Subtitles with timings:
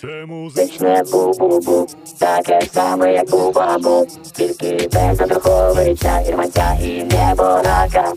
[0.00, 1.86] Це музичне бу-бу-бу,
[2.18, 8.12] таке саме, як бу-бабу, тільки без Андруховича, Ірманця і неборака.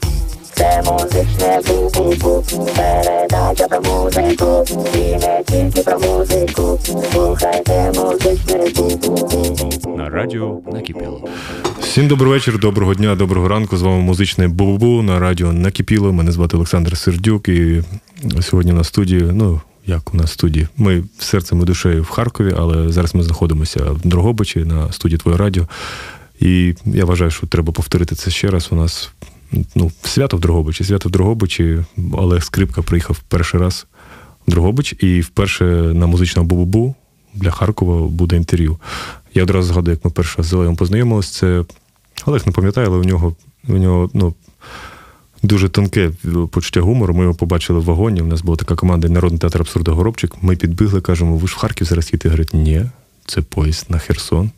[0.54, 2.44] Це музичне бу-бу-бу,
[2.76, 4.66] передача про музику,
[4.96, 6.80] і не тільки про музику.
[7.12, 9.97] Слухайте музичне бу-бу-бу.
[9.97, 11.28] На радіо накипіло.
[11.79, 13.78] Всім добрий вечір, доброго дня, доброго ранку.
[13.78, 16.13] З вами музичне Бу-Бу на радіо Накипіло.
[16.13, 17.50] Мене звати Олександр Сердюк.
[17.50, 17.84] І
[18.41, 20.68] сьогодні на студії, ну як у нас студії.
[20.77, 25.38] Ми серцем і душею в Харкові, але зараз ми знаходимося в Дрогобичі на студії Твоє
[25.38, 25.67] Радіо.
[26.40, 28.67] І я вважаю, що треба повторити це ще раз.
[28.71, 29.12] У нас
[29.76, 30.84] ну, свято в Дрогобичі.
[30.84, 31.80] Свято в Дрогобичі.
[32.12, 33.88] Олег Скрипка приїхав перший раз
[34.48, 36.95] в Дрогобич і вперше на музичному Бу-Бу
[37.34, 38.77] для Харкова буде інтерв'ю.
[39.34, 41.40] Я одразу згадую, як ми раз з Олегом познайомилися.
[41.40, 41.63] Це
[42.26, 43.35] Олег не пам'ятає, але у нього
[43.68, 44.34] у нього ну,
[45.43, 46.11] дуже тонке
[46.52, 47.13] почуття гумору.
[47.13, 48.21] Ми його побачили в вагоні.
[48.21, 50.31] У нас була така команда Народний театр абсурду Горобчик.
[50.41, 52.29] Ми підбігли, кажемо, ви ж в Харків зараз їдете?
[52.29, 52.85] Говорить, ні,
[53.25, 54.51] це поїзд на Херсон.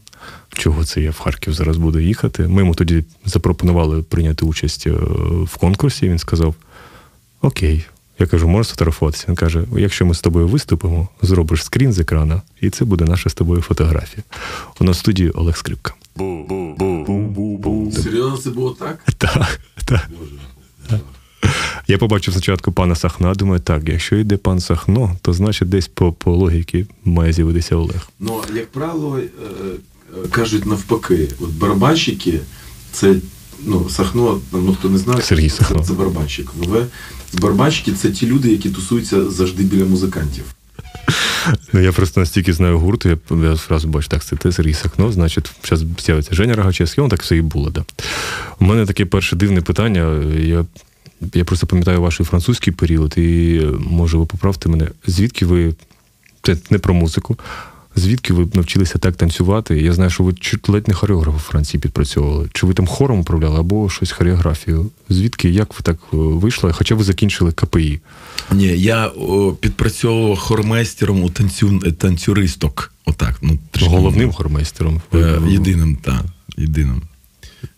[0.50, 2.48] Чого це я в Харків зараз буду їхати?
[2.48, 4.88] Ми йому тоді запропонували прийняти участь
[5.44, 6.10] в конкурсі.
[6.10, 6.56] Він сказав:
[7.42, 7.86] Окей.
[8.20, 9.26] Я кажу, можеш сфотографуватися?
[9.28, 13.30] Він каже: якщо ми з тобою виступимо, зробиш скрін з екрана, і це буде наша
[13.30, 14.24] з тобою фотографія.
[14.80, 15.94] У нас в студії Олег Скрипка.
[17.92, 19.00] Серйозно, це було так?
[19.18, 20.10] Так, так.
[21.88, 26.12] Я побачив спочатку пана Сахна, думаю, так, якщо йде пан Сахно, то значить десь по
[26.12, 28.10] по логіки має з'явитися Олег.
[28.20, 29.20] Ну, як правило,
[30.32, 32.40] кажуть навпаки, от барабанщики
[32.92, 33.16] це
[33.66, 35.84] ну, Сахно, ну хто не знає, Сергій Сахно.
[35.84, 36.52] це барабанщик.
[36.64, 36.86] Але
[37.34, 40.44] барабанщики це ті люди, які тусуються завжди біля музикантів.
[41.74, 45.86] Ну, я просто настільки знаю гурт, я, одразу бачу, так, це Сергій Сахно, значить, зараз
[46.06, 47.70] з'явиться Женя Рогачевський, воно так все і було.
[47.70, 47.84] Да.
[48.60, 50.24] У мене таке перше дивне питання.
[50.40, 50.66] Я
[51.34, 55.74] я просто пам'ятаю ваш французький період, і може ви поправте мене, звідки ви,
[56.42, 57.38] це не про музику,
[57.96, 59.82] звідки ви навчилися так танцювати?
[59.82, 62.50] Я знаю, що ви чуть ледь не хореограф у Франції підпрацьовували.
[62.54, 64.90] Чи ви там хором управляли або щось хореографію?
[65.10, 66.74] Звідки, як ви так вийшли?
[66.74, 68.00] Хоча ви закінчили КПІ?
[68.52, 72.94] Ні, я о, підпрацьовував хормейстером у танцю, танцюристок.
[73.06, 73.38] Отак.
[73.42, 75.02] Ну, Головним хормейстером?
[75.14, 76.26] Е, єдиним, так.
[76.58, 77.02] Єдиним.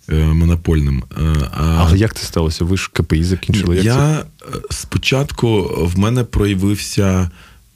[0.09, 1.03] Монопольним.
[1.57, 1.75] А...
[1.79, 2.65] Але як це сталося?
[2.65, 3.75] Ви ж КПІ закінчили?
[3.75, 4.25] Як я це?
[4.69, 7.31] спочатку в мене проявився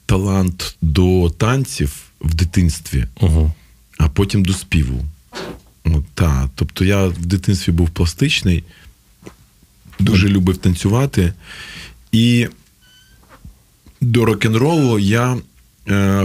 [0.06, 1.92] талант до танців
[2.22, 3.52] в дитинстві, угу.
[3.98, 5.04] а потім до співу.
[5.84, 6.50] От, та.
[6.54, 8.64] Тобто я в дитинстві був пластичний,
[10.00, 11.32] дуже любив танцювати.
[12.12, 12.48] І
[14.00, 15.36] до рок-н-ролу я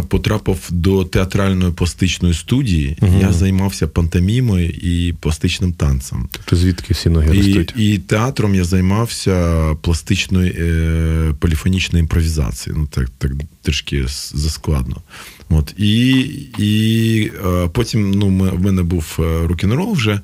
[0.08, 2.98] потрапив до театральної пластичної студії.
[3.02, 3.20] Угу.
[3.22, 6.30] Я займався пантомімою і пластичним танцем.
[6.32, 7.74] Тобто звідки всі ноги ростуть?
[7.78, 12.82] І, і театром я займався пластичною е, поліфонічною імпровізацією.
[12.82, 13.32] Ну, так, так
[13.62, 15.02] трішки заскладно.
[15.50, 15.74] От.
[15.78, 16.12] І
[16.58, 20.22] і е, потім ну, ми, в мене був рок-н-рол вже.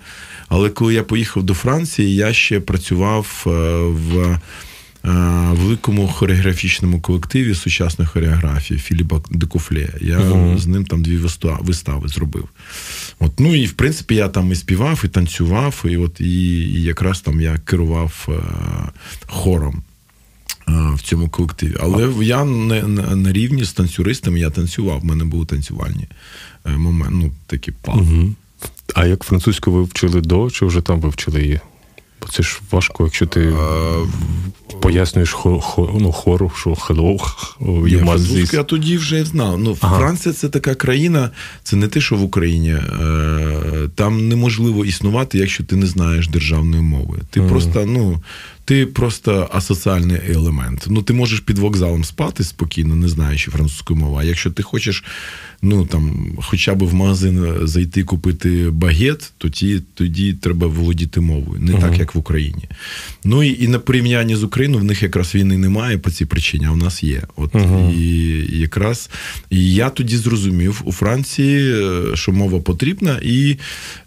[0.47, 3.41] Але коли я поїхав до Франції, я ще працював
[3.85, 4.39] в
[5.53, 9.89] великому хореографічному колективі сучасної хореографії Філіпа Декуфле.
[10.01, 10.57] Я uh-huh.
[10.57, 11.17] з ним там дві
[11.61, 12.49] вистави зробив.
[13.19, 16.25] От, Ну і в принципі я там і співав, і танцював, і от і,
[16.55, 18.33] і якраз там я керував е,
[19.27, 19.83] хором.
[20.67, 21.75] В цьому колективі.
[21.79, 22.23] Але uh-huh.
[22.23, 25.03] я не, на, на рівні з танцюристами я танцював.
[25.03, 26.07] У мене були танцювальні
[26.65, 28.01] моменти, ну, такі пали.
[28.01, 28.33] Uh-huh.
[28.95, 31.59] А як французьку ви вчили до, чи вже там ви вчили її?
[32.23, 33.53] Бо це ж важко, якщо ти
[34.81, 37.19] пояснюєш хо, хо, ну, хору, що hello,
[37.61, 38.55] you must this.
[38.55, 39.59] Я тоді вже знав.
[39.59, 39.97] Ну, ага.
[39.97, 41.29] Франція це така країна,
[41.63, 42.75] це не те, що в Україні.
[43.95, 47.19] Там неможливо існувати, якщо ти не знаєш державної мови.
[47.29, 47.49] Ти mm.
[47.49, 48.21] просто, ну.
[48.65, 50.85] Ти просто асоціальний елемент.
[50.89, 54.17] Ну, ти можеш під вокзалом спати спокійно, не знаючи французької мови.
[54.21, 55.03] А якщо ти хочеш,
[55.61, 61.71] ну там, хоча б в магазин зайти купити багет, тоді тоді треба володіти мовою, не
[61.71, 61.81] uh-huh.
[61.81, 62.69] так, як в Україні.
[63.23, 66.65] Ну і і на порівнянні з Україною в них якраз війни немає по цій причині,
[66.65, 67.21] а в нас є.
[67.35, 67.93] От uh-huh.
[67.93, 69.09] і, і якраз
[69.49, 73.57] і я тоді зрозумів у Франції, що мова потрібна, і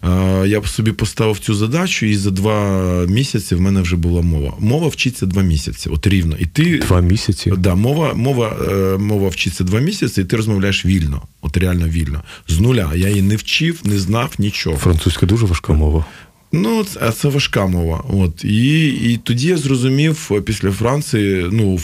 [0.03, 4.46] е, я собі поставив цю задачу, і за два місяці в мене вже була мова.
[4.59, 6.35] Мова вчиться два місяці, от рівно.
[6.39, 7.53] І ти два місяці.
[7.57, 8.57] Да, мова, мова,
[8.99, 12.23] мова вчиться два місяці, і ти розмовляєш вільно, от реально вільно.
[12.47, 12.91] З нуля.
[12.95, 14.77] Я її не вчив, не знав нічого.
[14.77, 16.05] Французька дуже важка мова.
[16.51, 18.03] Ну, це, це важка мова.
[18.09, 21.79] От і і тоді я зрозумів після Франції, ну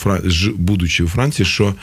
[0.56, 1.74] будучи у Франції, що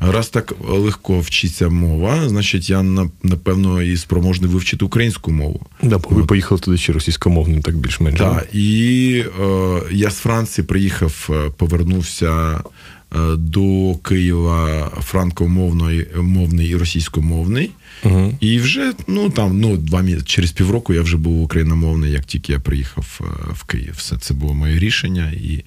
[0.00, 2.82] раз так легко вчиться мова, значить я
[3.22, 5.66] напевно і спроможний вивчити українську мову.
[5.82, 8.18] Да, бо ви поїхали туди ще російськомовним, так більш-менш.
[8.18, 12.60] Так, і е, я з Франції приїхав, повернувся
[13.36, 17.70] до Києва франкомовний мовний і російськомовний.
[18.04, 18.34] Угу.
[18.40, 22.52] І вже ну там ну два місяці через півроку я вже був україномовний, як тільки
[22.52, 23.24] я приїхав е,
[23.54, 23.94] в Київ.
[23.96, 25.64] Все це було моє рішення, і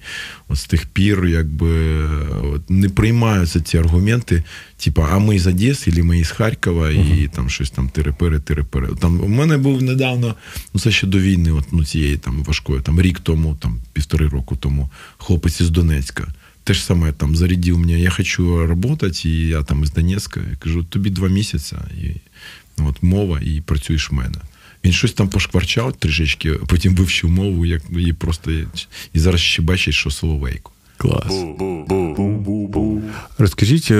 [0.48, 2.04] от з тих пір якби
[2.42, 4.42] от, не приймаються ці аргументи,
[4.76, 7.14] типа, а ми з Одеси, або ми з Харкова, угу.
[7.14, 8.88] і там щось там тирепери, тирепери.
[9.00, 10.34] Там у мене був недавно,
[10.74, 14.28] ну це ще до війни, от ну цієї там важкої, там рік тому, там півтори
[14.28, 16.34] року тому, хлопець із Донецька.
[16.64, 20.40] Те ж саме там зарядив мене, я хочу працювати, і я там із Донецька.
[20.50, 22.10] Я кажу, тобі два місяці, і
[22.82, 24.38] от мова, і працюєш в мене.
[24.84, 28.50] Він щось там пошкварчав трішечки, потім вивчив мову, як і просто
[29.12, 30.72] і зараз ще бачить, що соловейку.
[30.96, 31.32] Клас.
[33.38, 33.94] Розкажіть, е,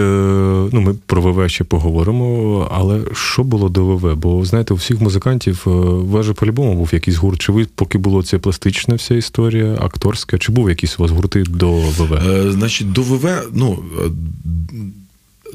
[0.73, 4.17] ну ми про ВВ ще поговоримо, але що було до ВВ?
[4.17, 7.41] Бо знаєте, у всіх музикантів е, вежа по-любому був якийсь гурт.
[7.41, 10.39] Чи ви поки було це пластична вся історія, акторська?
[10.39, 12.13] Чи був якийсь у вас гурти до ВВ?
[12.13, 14.11] Е, Значить, до ВВ, ну е,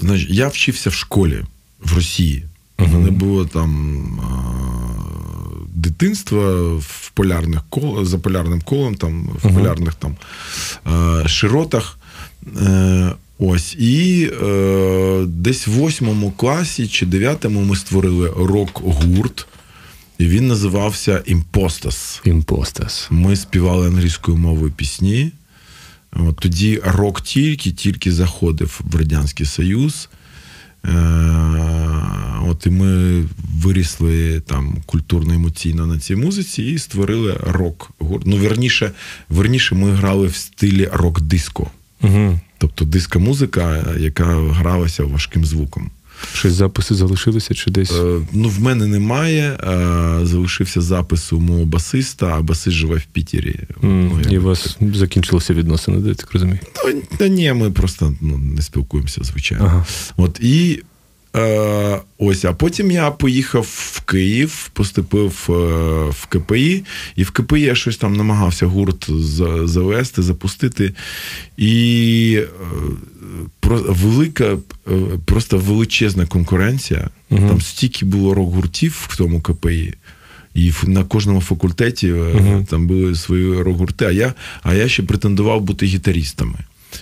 [0.02, 1.44] значить, я вчився в школі
[1.86, 2.46] в Росії.
[2.80, 4.06] У uh мене було там
[5.76, 10.16] дитинства в полярних кол, за полярним колом, там, в uh полярних там
[11.28, 11.98] широтах.
[13.40, 13.76] Ось.
[13.76, 19.48] І е, десь в восьмому класі чи дев'ятому ми створили рок-гурт.
[20.18, 22.22] І він називався Імпостас.
[22.26, 23.08] Імпостас.
[23.12, 25.32] Ми співали англійською мовою пісні.
[26.12, 30.10] От, Тоді рок тільки тільки заходив в Радянський Союз.
[30.86, 30.90] Е,
[32.48, 33.24] От І ми
[33.64, 38.26] вирісли там культурно-емоційно на цій музиці і створили рок-гурт.
[38.26, 38.92] Ну, верніше,
[39.30, 41.72] верніше, ми грали в стилі рок-диско.
[42.02, 42.40] Угу.
[42.60, 45.92] Тобто диска музика, яка гралася важким звуком.
[46.34, 47.92] Щось записи залишилися чи десь?
[47.92, 49.58] Е, ну, в мене немає.
[49.64, 53.56] Е, залишився запис у мого басиста, а басист живе в Пітері.
[53.82, 56.60] Mm, ну, і у вас закінчилися відносини, де так розумію?
[56.74, 59.66] Та, та ні, ми просто ну, не спілкуємося, звичайно.
[59.66, 59.86] Ага.
[60.18, 60.84] От і
[61.36, 65.54] Е, Ось, а потім я поїхав в Київ, поступив е,
[66.10, 66.84] в КПІ,
[67.16, 69.08] і в КПІ я щось там намагався гурт
[69.64, 70.94] завести, запустити.
[71.58, 74.92] І е, велика, е,
[75.26, 77.10] просто величезна конкуренція.
[77.30, 77.48] Угу.
[77.48, 79.94] Там стільки було рок-гуртів в тому КПІ.
[80.56, 84.34] І на кожному факультеті uh там були свої рок-гурти, а я
[84.64, 86.56] а я ще претендував бути гітарістами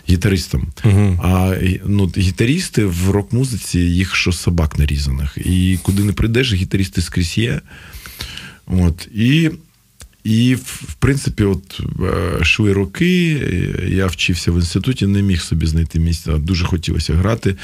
[0.09, 0.67] гітаристом.
[0.83, 1.55] uh А
[1.85, 5.37] ну, гітаристи в рок-музиці їх що собак нарізаних.
[5.45, 7.61] І куди не прийдеш, гітаристи скрізь є.
[8.67, 9.51] От, І,
[10.23, 11.81] і в принципі, от
[12.39, 13.31] е, шли роки,
[13.87, 17.55] я вчився в інституті, не міг собі знайти місця, дуже хотілося грати.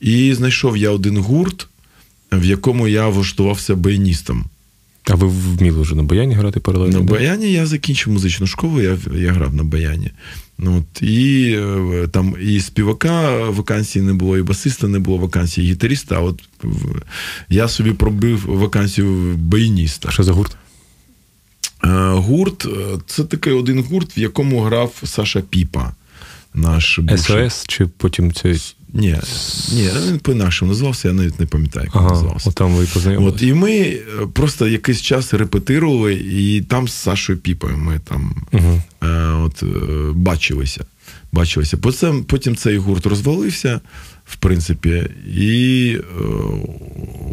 [0.00, 1.68] І знайшов я один гурт,
[2.32, 4.44] в якому я влаштувався баяністом.
[5.10, 6.98] А ви вміли вже на баяні грати паралельно?
[6.98, 10.10] На баяні я закінчив музичну школу, я я грав на баяні.
[10.58, 15.68] Ну, от, І е, там і співака вакансії не було, і басиста не було вакансії,
[15.68, 16.14] і гітариста.
[16.16, 16.42] А от
[17.48, 20.10] я собі пробив вакансію баяніста.
[20.10, 20.56] Що за гурт?
[21.84, 22.66] Е, гурт
[23.06, 25.92] це такий один гурт, в якому грав Саша Піпа.
[26.54, 28.75] Наш СОС, чи потім цей.
[28.92, 29.16] Ні,
[29.72, 32.50] ні, він по-нашому називався, я навіть не пам'ятаю, як ага, називався.
[32.50, 33.16] От ви.
[33.16, 34.02] От, І ми е,
[34.32, 38.82] просто якийсь час репетирували, і там з Сашою Піпою ми там угу.
[39.02, 39.66] е, от, е,
[40.14, 40.84] бачилися.
[41.32, 41.76] бачилися.
[41.76, 43.80] Потім, потім цей гурт розвалився,
[44.24, 46.24] в принципі, і е,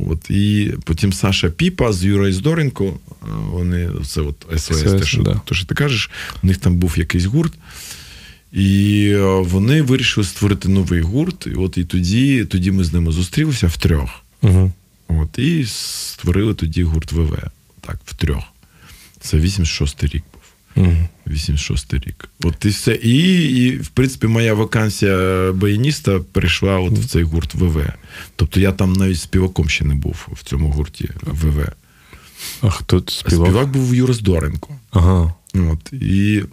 [0.10, 5.06] от, і потім Саша Піпа з Юрою Здоренко, е, вони це от СОС, СОС те,
[5.06, 5.42] що, да.
[5.46, 6.10] те, що ти кажеш,
[6.44, 7.54] у них там був якийсь гурт.
[8.54, 11.48] І е, вони вирішили створити новий гурт.
[11.48, 14.10] І от і тоді тоді ми з ними зустрілися втрьох.
[14.42, 14.72] Угу.
[15.08, 17.38] От, І створили тоді гурт ВВ.
[17.82, 18.44] Так, втрьох.
[19.20, 20.42] Це 86-й рік був.
[20.86, 20.98] Угу.
[21.28, 22.30] 86-й рік.
[22.44, 22.96] От і все.
[22.96, 27.94] І, і, в принципі, моя вакансія баяніста перейшла от в цей гурт ВВ.
[28.36, 31.68] Тобто я там навіть співаком ще не був в цьому гурті ВВ.
[32.62, 33.48] А хто співак?
[33.48, 34.76] Співак був Юрис Доренко.
[34.92, 35.34] Ага.
[35.54, 36.44] От, І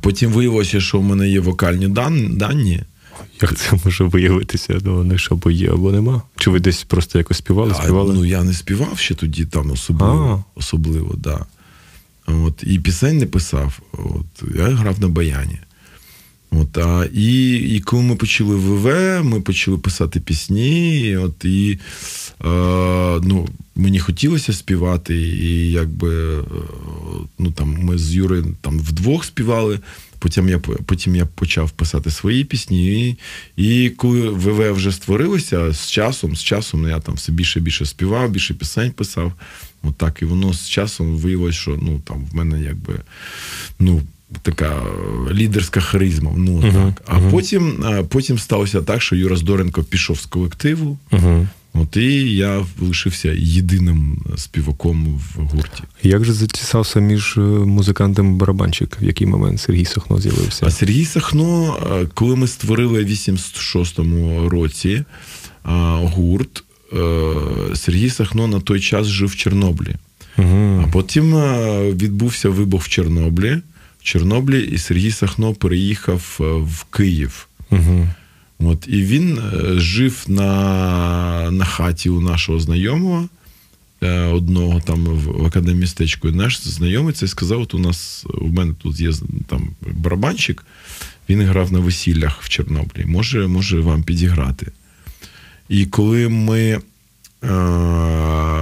[0.00, 1.88] потім виявилося, що в мене є вокальні
[2.28, 2.82] дані.
[3.42, 4.78] Як це може виявитися?
[4.84, 6.22] Ну, вони ж або є, або нема.
[6.36, 7.74] Чи ви десь просто якось співали?
[7.74, 8.10] співали?
[8.12, 10.58] А, ну я не співав ще тоді там особливо, а.
[10.58, 11.46] особливо, да.
[12.26, 13.78] От, І пісень не писав.
[13.92, 15.58] От, Я грав на баяні.
[16.52, 18.86] От, а, І і коли ми почали ВВ,
[19.24, 21.16] ми почали писати пісні.
[21.16, 21.78] От, і
[22.44, 22.48] е,
[23.22, 26.42] ну, Мені хотілося співати, і якби е,
[27.38, 29.80] ну, там, ми з Юрою там, вдвох співали.
[30.18, 33.08] Потім я потім я почав писати свої пісні.
[33.56, 37.86] І і коли ВВ вже створилося, з часом, з часом я там все більше більше
[37.86, 39.32] співав, більше пісень писав.
[39.82, 43.00] От так, І воно з часом виявилось, що ну, там, в мене якби.
[43.78, 44.02] ну,
[44.42, 44.82] така
[45.32, 46.32] лідерська харизма.
[46.36, 47.02] Ну, uh так.
[47.06, 50.98] А uh потім потім сталося так, що Юра Здоренко пішов з колективу.
[51.10, 55.82] uh От і я лишився єдиним співаком в гурті.
[56.02, 58.98] Як же затісався між е, музикантом барабанщик?
[59.02, 60.66] В який момент Сергій Сахно з'явився?
[60.66, 65.04] А Сергій Сахно, е, коли ми створили в 86-му році
[65.64, 66.96] гурт, е,
[67.74, 69.94] Сергій Сахно на той час жив в Чорнобилі.
[70.38, 70.84] Угу.
[70.84, 71.34] А потім
[71.96, 73.58] відбувся вибух в Чорнобилі.
[74.02, 77.48] В Чорнобилі, і Сергій Сахно переїхав в Київ.
[77.70, 78.08] Угу.
[78.58, 83.28] От, І він е, жив на на хаті у нашого знайомого,
[84.02, 86.28] е, одного там в академістечку.
[86.28, 89.10] І наш знайомий це сказав: от у нас у мене тут є
[89.46, 90.64] там барабанщик,
[91.28, 93.04] він грав на весіллях в Чорнобилі.
[93.06, 94.66] Може, може вам підіграти.
[95.68, 96.80] І коли ми е,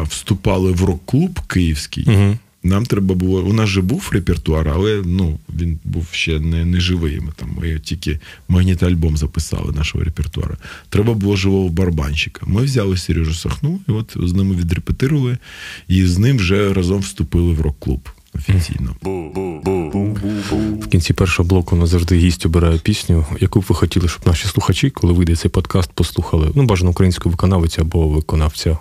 [0.09, 2.39] вступали в рок-клуб київський, угу.
[2.62, 3.43] Нам треба було.
[3.45, 7.21] У нас же був репертуар, але ну, він був ще не не живий.
[7.21, 10.55] Ми там ми тільки магнітоальбом записали нашого репертуару.
[10.88, 12.47] Треба було живого барабанщика.
[12.47, 15.38] Ми взяли Сережу Сахну, і от з ними відрепетирували,
[15.88, 18.09] і з ним вже разом вступили в рок-клуб.
[18.35, 18.95] Офіційно.
[20.81, 24.49] В кінці першого блоку нас завжди гість обирає пісню, яку б ви хотіли, щоб наші
[24.49, 26.50] слухачі, коли вийде цей подкаст, послухали.
[26.55, 28.79] Ну, бажано українську виконавицю або виконавця.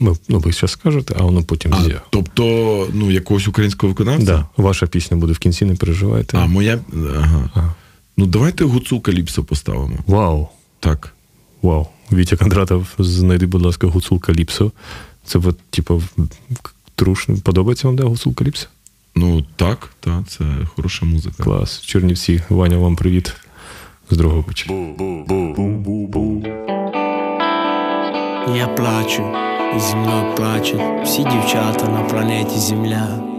[0.00, 2.00] Ми, ну, ви зараз скажете, а воно потім а, з'є.
[2.10, 2.44] Тобто,
[2.92, 4.24] ну, якогось українського виконавця?
[4.24, 6.38] Да, Ваша пісня буде в кінці, не переживайте.
[6.38, 6.78] А, моя.
[7.16, 7.50] Ага.
[7.54, 7.74] ага.
[8.16, 9.96] Ну, давайте гуцул Каліпсо поставимо.
[10.06, 10.48] Вау.
[10.80, 11.14] Так.
[11.62, 11.86] Вау.
[12.12, 14.72] Вітя Кондратов, знайди, будь ласка, гуцул Каліпсо.
[15.24, 16.02] Це, от, типу,
[16.94, 17.36] трушно.
[17.44, 18.66] Подобається вам, де гуцул Каліпсо?
[19.14, 21.42] Ну, так, так, це хороша музика.
[21.42, 21.80] Клас.
[21.80, 22.42] Чернівці.
[22.48, 23.34] Ваня, вам привіт.
[24.10, 24.74] З другого вечора.
[28.56, 29.57] Я плачу.
[29.76, 33.37] І зі мною плачуть всі дівчата на планеті Земля.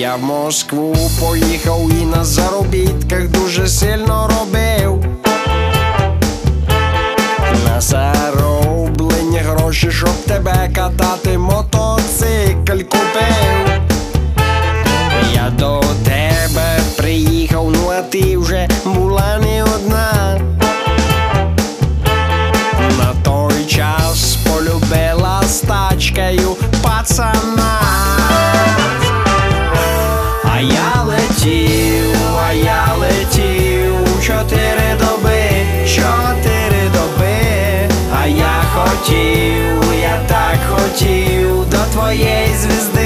[0.00, 5.04] Я в Москву поїхав і на заробітках дуже сильно робив.
[7.64, 13.80] На зароблені гроші, щоб тебе катати, мотоцикль купив.
[15.34, 20.40] Я до тебе приїхав, ну а ти вже була не одна.
[22.98, 27.80] На той час полюбила стачкою пацана.
[30.60, 32.16] А я летів,
[32.48, 35.40] а я летів, чотири доби,
[35.86, 37.88] чотири доби,
[38.20, 42.99] а я хотів, я так хотів до твоєї звізди,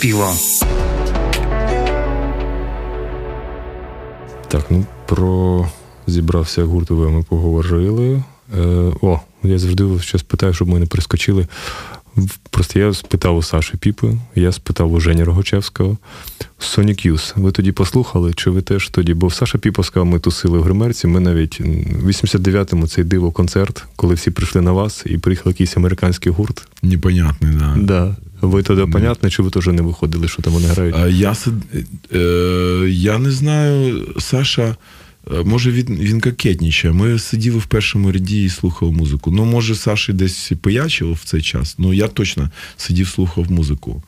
[0.00, 0.32] Радіо.
[4.48, 5.68] Так, ну про
[6.06, 8.22] зібрався гурт УВ ми поговорили.
[8.58, 11.46] Е, о, я завжди щось питаю, щоб ми не прискочили.
[12.50, 15.96] Просто я спитав у Саші Піпи, я спитав у Жені Рогочевського.
[16.60, 17.40] Sonic Youth.
[17.40, 19.14] Ви тоді послухали, чи ви теж тоді?
[19.14, 21.06] Бо Саша Піпа сказав, ми тусили в гримерці.
[21.06, 25.76] Ми навіть в 89-му цей диво концерт, коли всі прийшли на вас і приїхав якийсь
[25.76, 26.68] американський гурт.
[26.82, 27.76] Непонятний, да.
[27.76, 28.16] Да.
[28.40, 30.94] Ви тоді понятно, чи ви теж не виходили, що там вони грають?
[30.98, 31.36] А Я,
[32.14, 34.76] е, я не знаю, Саша,
[35.32, 36.94] е, може він, він кокетнічає.
[36.94, 39.30] Ми сиділи в першому ряді і слухали музику.
[39.30, 41.74] Ну, може, Саші десь пиячило в цей час.
[41.78, 44.02] Ну, я точно сидів, слухав музику.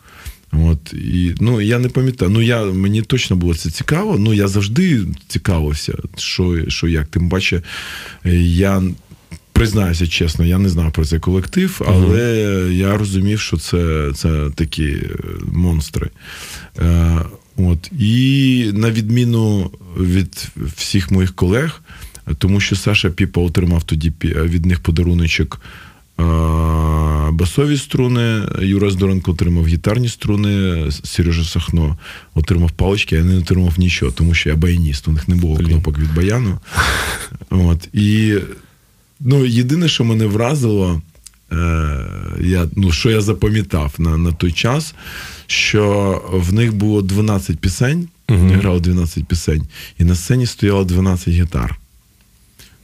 [0.52, 2.30] От, і, ну, я не пам'ятаю.
[2.30, 4.18] Ну, я, мені точно було це цікаво.
[4.18, 7.06] Ну, я завжди цікавився, що, що як.
[7.06, 7.62] Тим паче,
[8.26, 8.82] е, я
[9.52, 12.20] признаюся чесно, я не знав про цей колектив, але
[12.72, 15.08] я розумів, що це, це такі е,
[15.52, 16.10] монстри.
[16.78, 17.18] Е,
[17.56, 17.90] от.
[17.98, 21.82] І на відміну від всіх моїх колег,
[22.38, 25.60] тому що Саша Піпа отримав тоді від них подаруночок
[26.20, 26.22] е,
[27.30, 31.96] басові струни, Юра Здоренко отримав гітарні струни, Сережа Сахно
[32.34, 35.56] отримав палички, а я не отримав нічого, тому що я баяніст, у них не було
[35.56, 36.58] кнопок від баяну.
[37.50, 37.88] От.
[37.92, 38.34] І
[39.24, 41.02] ну, єдине, що мене вразило,
[41.52, 41.56] е,
[42.40, 44.94] я, ну, що я запам'ятав на, на той час,
[45.46, 48.48] що в них було 12 пісень, Мгм.
[48.50, 49.62] грали 12 пісень,
[49.98, 51.78] і на сцені стояло 12 гітар.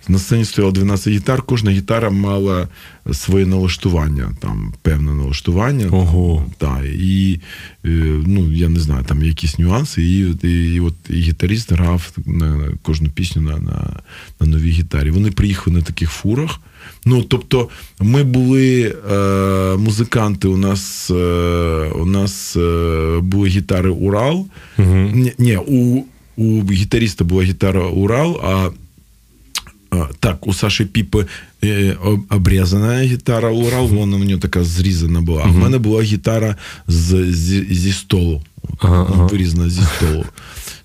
[0.09, 2.69] На сцені стояло 12 гітар, кожна гітара мала
[3.13, 5.89] своє налаштування, там певне налаштування.
[5.91, 6.47] Ого.
[6.59, 7.41] Так, і
[7.85, 7.89] е,
[8.27, 12.69] ну, я не знаю, там якісь нюанси, і, і, і от і гітаріст грав на,
[12.83, 14.01] кожну пісню на, на,
[14.41, 15.11] на новій гітарі.
[15.11, 16.61] Вони приїхали на таких фурах.
[17.05, 17.69] Ну, тобто,
[18.01, 21.15] ми були е, музиканти, у нас, е,
[21.95, 24.47] у нас е, були гітари Урал.
[24.79, 25.11] Угу.
[25.15, 26.03] Ні, ні у,
[26.37, 28.71] у гітаріста була гітара Урал, а,
[30.21, 31.27] Так, у Саші Піпи
[31.65, 31.97] е,
[32.31, 35.43] обрізана гітара Урал, вона у нього така зрізана була.
[35.45, 36.57] А в мене була гітара
[36.89, 38.43] з, зі, зі столу.
[38.79, 39.27] Ага.
[39.27, 40.25] Вирізана зі столу.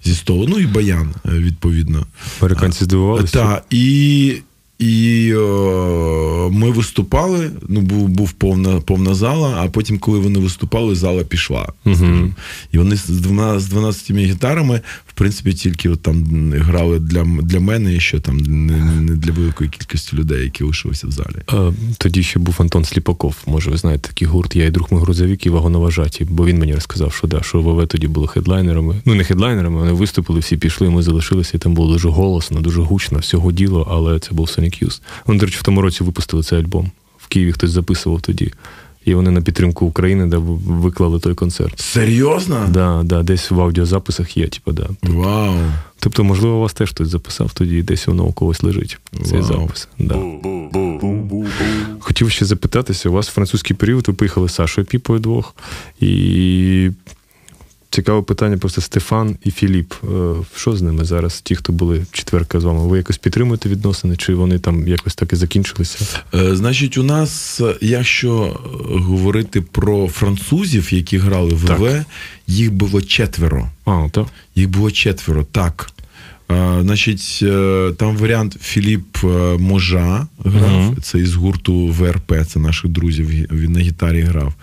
[0.04, 0.48] Зі столу.
[0.50, 2.06] Ну і баян, е, відповідно.
[2.42, 3.34] Американці здивувалися?
[3.34, 4.36] Так, і,
[4.80, 7.52] і о, ми виступали.
[7.68, 11.68] Ну, був був повна повна зала, а потім, коли вони виступали, зала пішла.
[11.86, 12.34] Угу.
[12.72, 14.82] І вони з 12 з 12 гітарами,
[15.16, 16.24] в принципі, тільки от там
[16.54, 21.12] грали для для мене і ще там не, для великої кількості людей, які лишилися в
[21.12, 21.36] залі.
[21.98, 23.36] Тоді ще був Антон Сліпаков.
[23.46, 26.76] Може, ви знаєте, такий гурт, я і друг мій грузовик і вагоноважаті, бо він мені
[26.76, 29.02] розказав, що да, що ВВ тоді були хедлайнерами.
[29.06, 32.82] Ну, не хедлайнерами, вони виступили, всі пішли, ми залишилися, і там було дуже голосно, дуже
[32.82, 35.02] гучно, всього діло, але це був Sonic Youth.
[35.26, 36.92] Вони, до речі, в тому році випустили цей альбом.
[37.18, 38.52] В Києві хтось записував тоді.
[39.06, 41.80] І вони на підтримку України де виклали той концерт.
[41.80, 42.68] Серйозно?
[42.70, 44.90] Да, да, десь в аудіозаписах є, типу, да.
[45.02, 45.56] Тобто, Вау.
[46.00, 48.98] Тобто, можливо, вас теж хтось записав тоді, десь воно у когось лежить.
[49.26, 49.44] Цей Вау.
[49.44, 49.88] запис.
[50.00, 50.16] Да.
[52.00, 55.56] Хотів ще запитатися, у вас французький період, ви поїхали з Сашою Піпою двох,
[56.00, 56.92] і
[57.94, 59.94] Цікаве питання просто Стефан і Філіп.
[60.04, 60.08] Е,
[60.56, 61.42] що з ними зараз?
[61.42, 65.34] Ті, хто були четверка з вами, ви якось підтримуєте відносини, чи вони там якось так
[65.34, 66.20] і закінчилися?
[66.34, 72.06] Е, значить, у нас, якщо говорити про французів, які грали в ВВ,
[72.48, 73.70] їх було четверо.
[73.86, 74.26] А, так?
[74.56, 75.92] Їх було четверо, так.
[76.52, 77.44] Е, значить,
[77.98, 79.18] там варіант Філіп
[79.60, 80.72] Можа грав.
[80.72, 81.02] Uh-huh.
[81.02, 83.30] Це із гурту ВРП, це наших друзів.
[83.30, 84.54] Він на гітарі грав.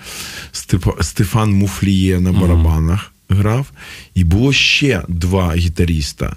[1.00, 3.72] Стефан Муфліє на барабанах грав,
[4.14, 6.36] і було ще два гітаріста.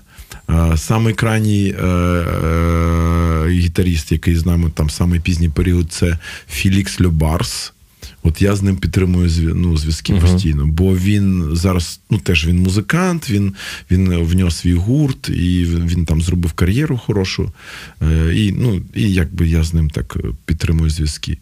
[0.76, 6.18] Самий крайній е, е, гітаріст, який з нами там самий пізній період, це
[6.50, 7.74] Філікс Льобарс.
[8.24, 10.22] От я з ним підтримую ну, зв'язки uh-huh.
[10.22, 13.54] постійно, бо він зараз ну теж він музикант, він
[13.92, 17.52] він в свій гурт, і він там зробив кар'єру хорошу.
[18.02, 21.38] Е, і ну, і якби я з ним так підтримую зв'язки.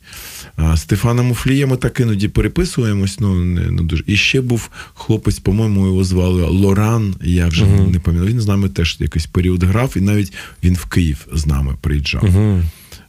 [0.64, 3.20] А Стефана Муфлія ми так іноді переписуємось.
[3.20, 4.04] Ну не, не дуже.
[4.08, 7.16] І ще був хлопець, по-моєму, його звали Лоран.
[7.22, 7.92] Я вже uh-huh.
[7.92, 8.32] не пам'ятаю.
[8.34, 12.24] Він з нами теж якийсь період грав, і навіть він в Київ з нами приїжджав.
[12.24, 12.64] Uh-huh.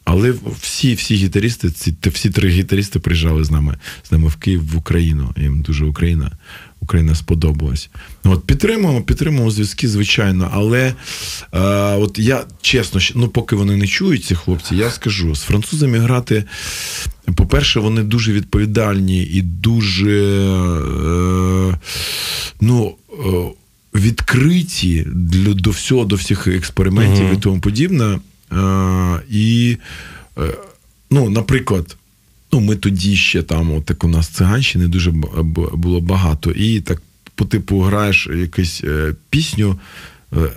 [0.05, 4.67] Але всі всі гітаристи, ці всі три гітаристи приїжджали з нами з нами в Київ
[4.73, 5.35] в Україну.
[5.37, 6.31] Їм дуже Україна
[6.83, 7.91] Україна сподобалась.
[8.25, 10.51] От Підтримуємо, підтримуємо зв'язки, звичайно.
[10.53, 10.95] Але
[11.53, 11.61] е,
[11.97, 16.45] от я чесно, ну поки вони не чують ці хлопці, я скажу з французами грати.
[17.35, 20.23] По-перше, вони дуже відповідальні і дуже
[21.73, 21.79] е,
[22.61, 23.19] ну, е,
[23.95, 27.35] відкриті для, до всього, до всіх експериментів uh-huh.
[27.35, 28.19] і тому подібне.
[28.53, 29.77] Е, і,
[30.39, 30.43] е,
[31.11, 31.97] ну, наприклад,
[32.53, 37.03] ну, ми тоді ще там, от як у нас циганщини дуже було багато, і так
[37.35, 39.79] по типу граєш якусь е, пісню.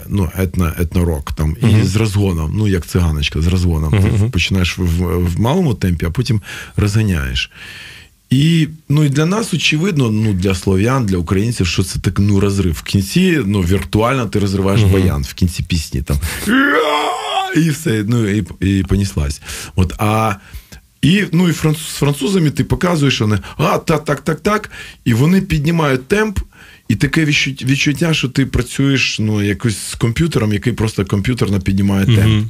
[0.10, 1.82] Ну, етно, етнорок там, uh-huh.
[1.82, 3.94] і з розгоном, ну, як циганочка, з розгоном.
[3.94, 4.24] Uh-huh.
[4.24, 6.42] Ти починаєш в, в, в малому темпі, а потім
[6.76, 7.52] розганяєш.
[8.30, 12.40] І ну, і для нас, очевидно, ну, для слов'ян, для українців, що це так ну,
[12.40, 12.74] розрив.
[12.74, 14.92] В кінці ну, віртуально ти розриваєш uh-huh.
[14.92, 16.02] баян в кінці пісні.
[16.02, 16.18] там
[17.56, 19.42] і все, ну і і поніслась.
[19.76, 20.36] От, а
[21.06, 24.72] і ну, і француз, з французами ти показуєш, вони а, так, так, так, так.
[25.06, 26.40] І вони піднімають темп,
[26.88, 32.20] і таке відчуття, що ти працюєш ну, якось з комп'ютером, який просто комп'ютерно піднімає темп.
[32.20, 32.50] Mm-hmm.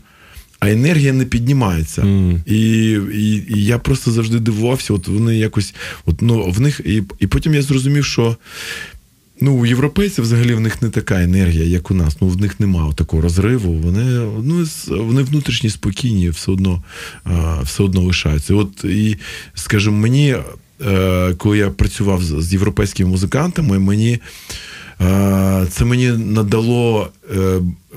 [0.60, 2.02] А енергія не піднімається.
[2.02, 2.40] Mm.
[2.46, 7.04] І і, і я просто завжди дивувався, от вони якось, от, ну, в них, і
[7.20, 8.38] і потім я зрозумів, що
[9.42, 12.18] Ну, у європейців взагалі в них не така енергія, як у нас.
[12.22, 13.74] Ну, в них немає такого розриву.
[13.74, 14.04] Вони
[14.44, 16.84] ну, вони внутрішні спокійні, все одно
[17.62, 18.54] все одно лишаються.
[18.54, 19.18] От і,
[19.54, 20.36] скажімо, мені,
[20.86, 24.20] е, коли я працював з європейськими музикантами, мені
[25.02, 27.10] е, це мені надало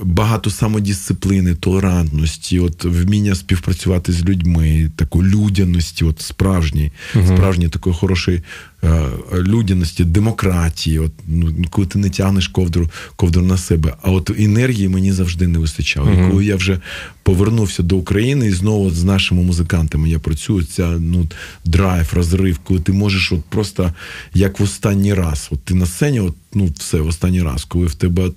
[0.03, 7.95] багато самодисципліни, толерантності, от вміння співпрацювати з людьми, таку людяності, от справжній, uh справжній такої
[7.95, 8.41] хорошої
[8.83, 10.99] е, людяності, демократії.
[10.99, 13.93] От ну, коли ти не тягнеш ковдру ковдру на себе.
[14.01, 16.09] А от енергії мені завжди не вистачало.
[16.09, 16.79] uh І коли я вже
[17.23, 20.63] повернувся до України і знову з нашими музикантами я працюю.
[20.65, 21.27] Ця ну
[21.65, 23.93] драйв, розрив, коли ти можеш от просто
[24.33, 25.47] як в останній раз.
[25.51, 28.31] От ти на сцені, от ну все в останній раз, коли в тебе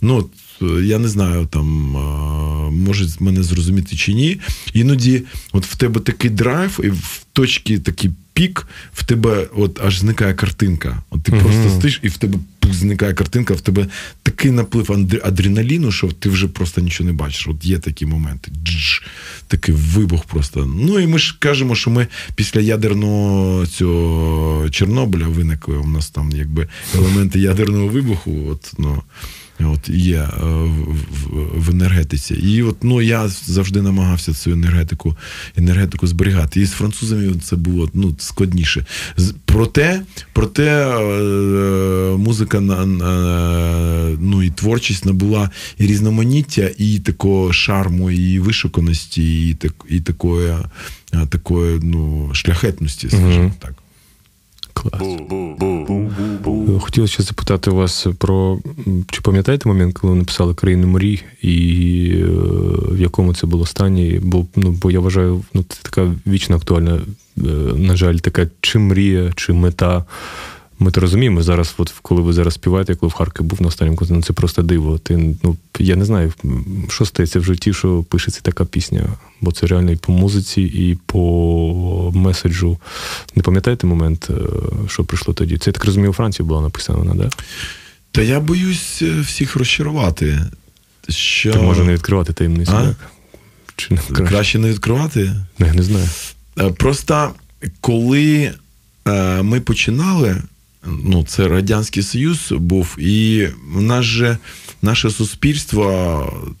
[0.00, 0.28] ну
[0.60, 1.66] я не знаю, там
[2.72, 4.40] може мене зрозуміти чи ні.
[4.72, 9.98] Іноді, от в тебе такий драйв, і в точці такий пік, в тебе от аж
[9.98, 11.02] зникає картинка.
[11.10, 11.42] От ти mm-hmm.
[11.42, 12.38] просто стиш, і в тебе
[12.72, 13.86] зникає картинка, в тебе
[14.22, 14.92] такий наплив
[15.24, 17.48] адреналіну, що ти вже просто нічого не бачиш.
[17.48, 18.52] От є такі моменти.
[18.64, 19.02] Дж,
[19.46, 20.66] такий вибух просто.
[20.66, 25.76] Ну і ми ж кажемо, що ми після ядерного цього Чорнобиля виникли.
[25.76, 28.46] У нас там якби елементи ядерного вибуху.
[28.50, 29.02] От, ну,
[29.60, 30.28] От є е,
[31.54, 32.34] в, енергетиці.
[32.34, 35.16] І от ну я завжди намагався цю енергетику
[35.56, 36.60] енергетику зберігати.
[36.60, 38.84] І з французами це було ну, складніше.
[39.44, 42.86] Проте, проте е, музика на
[44.20, 50.54] ну і творчість набула і різноманіття, і такого шарму, і вишуканості, і так, і такої,
[51.28, 53.74] такої ну, шляхетності, скажімо так.
[54.78, 55.02] Клас.
[56.80, 58.58] Хотілося ще запитати вас про
[59.10, 62.26] чи пам'ятаєте момент, коли ви написали країну мрій, і е,
[62.94, 64.20] в якому це було стані?
[64.22, 67.00] Бо ну бо я вважаю, ну це така вічно актуальна,
[67.38, 67.40] е,
[67.76, 70.04] на жаль, така чи мрія, чи мета.
[70.80, 73.96] Ми то розуміємо зараз, от коли ви зараз співаєте, коли в Харкові був на останньому
[73.96, 74.98] концерті, ну це просто диво.
[74.98, 76.32] Ти ну я не знаю,
[76.88, 79.06] що стається в житті, що пишеться така пісня,
[79.40, 82.78] бо це реально і по музиці, і по меседжу.
[83.34, 84.34] Не пам'ятаєте момент, е,
[84.88, 85.58] що прийшло тоді?
[85.58, 87.30] Це я так розумію, у Франції була написана вона, да?
[88.12, 90.40] Та я боюсь е, всіх розчарувати.
[91.08, 91.52] Що...
[91.52, 92.82] Ти може не відкривати таємницю, а?
[92.82, 92.96] так?
[93.76, 94.24] Чи не краще?
[94.24, 95.34] краще не відкривати?
[95.58, 96.08] Не, не знаю.
[96.58, 97.30] Е, просто
[97.80, 98.52] коли
[99.42, 100.42] ми починали
[101.04, 104.38] ну, це Радянський Союз був, і в нас же
[104.82, 106.52] наше суспільство.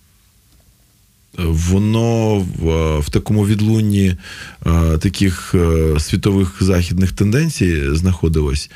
[1.38, 4.16] Воно в, в такому відлунні
[4.60, 8.70] а, таких е, світових західних тенденцій знаходилось.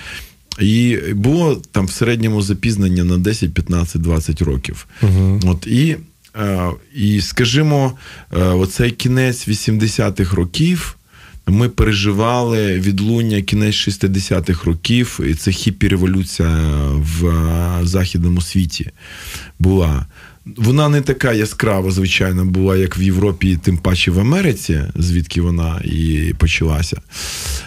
[0.60, 4.86] І було там в середньому запізнення на 10, 15, 20 років.
[5.02, 5.50] Uh-huh.
[5.50, 5.96] От, І,
[6.34, 7.92] а, і скажімо,
[8.30, 10.96] оцей кінець 80-х років
[11.46, 16.48] ми переживали відлуння кінець 60-х років, і це хіпі-революція
[16.96, 18.90] в західному світі
[19.58, 20.06] була.
[20.46, 25.80] Вона не така яскрава, звичайно, була, як в Європі, тим паче в Америці, звідки вона
[25.84, 27.00] і почалася.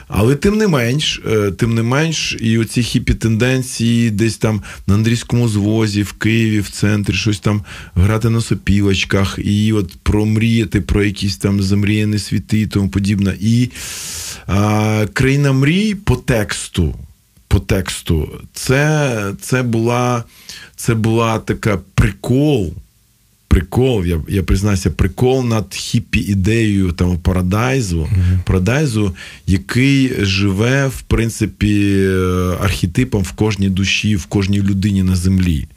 [0.08, 4.94] Але тим не менш, е, тим не менш, і оці хіпі тенденції десь там на
[4.94, 7.62] Андрійському звозі, в Києві, в центрі, щось там
[7.96, 13.36] грати на сопілочках, і от промріяти про якісь там замріяні світи і тому подібне.
[13.42, 13.70] І
[14.48, 16.96] а, країна мрій по тексту.
[17.56, 20.24] По тексту, це це, була
[20.76, 22.74] це була така прикол
[23.48, 28.40] прикол, я я признаюся, прикол над хіпі ідеєю там парадайзу, mm-hmm.
[28.46, 29.16] парадайзу,
[29.48, 32.06] який живе, в принципі,
[32.62, 35.68] архетипом в кожній душі, в кожній людині на землі.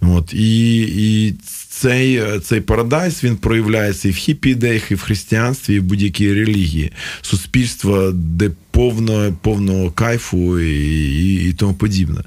[0.00, 1.34] От, І і
[1.80, 6.34] цей цей парадайз він проявляється і в хіпі ідеях, і в християнстві, і в будь-якій
[6.34, 6.92] релігії.
[7.22, 10.72] Суспільство, де повно, повного кайфу і
[11.24, 12.20] і, і тому подібне.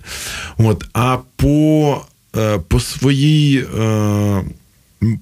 [0.58, 2.02] От, А по
[2.38, 4.44] е, по своїй е,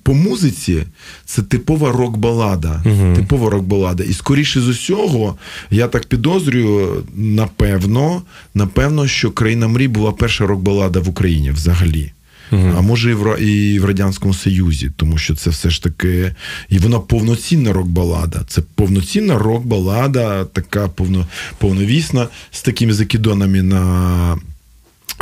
[0.03, 0.83] по музиці
[1.25, 2.83] це типова рок-балада.
[2.85, 4.03] uh Типова рок-балада.
[4.03, 5.37] І скоріше з усього,
[5.71, 8.21] я так підозрюю, напевно,
[8.53, 12.11] напевно, що країна мрій була перша рок-балада в Україні взагалі.
[12.51, 16.35] Uh А може і в і в Радянському Союзі, тому що це все ж таки.
[16.69, 18.41] І вона повноцінна рок-балада.
[18.47, 24.37] Це повноцінна рок-балада, така повно, повновісна, з такими закидонами на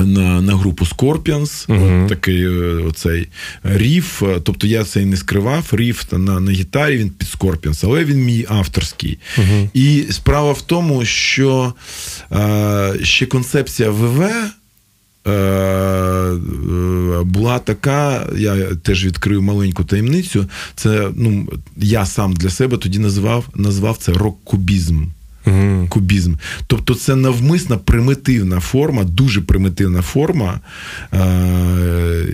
[0.05, 2.03] на на групу Scorpions, uh-huh.
[2.03, 3.27] от такий е, оцей
[3.63, 4.23] ріф.
[4.43, 5.69] Тобто я це і не скривав.
[5.71, 9.19] Ріф на на гітарі він під Scorpions, але він мій авторський.
[9.37, 9.69] Uh-huh.
[9.73, 11.73] І справа в тому, що
[12.31, 14.31] е, ще концепція ВВ.
[15.27, 16.37] Е,
[17.23, 20.45] була така, я теж відкрив маленьку таємницю.
[20.75, 25.03] Це ну я сам для себе тоді назвав назвав це рок-кубізм
[25.45, 26.33] mm кубізм.
[26.67, 30.59] Тобто це навмисна примітивна форма, дуже примітивна форма.
[31.13, 32.25] Е-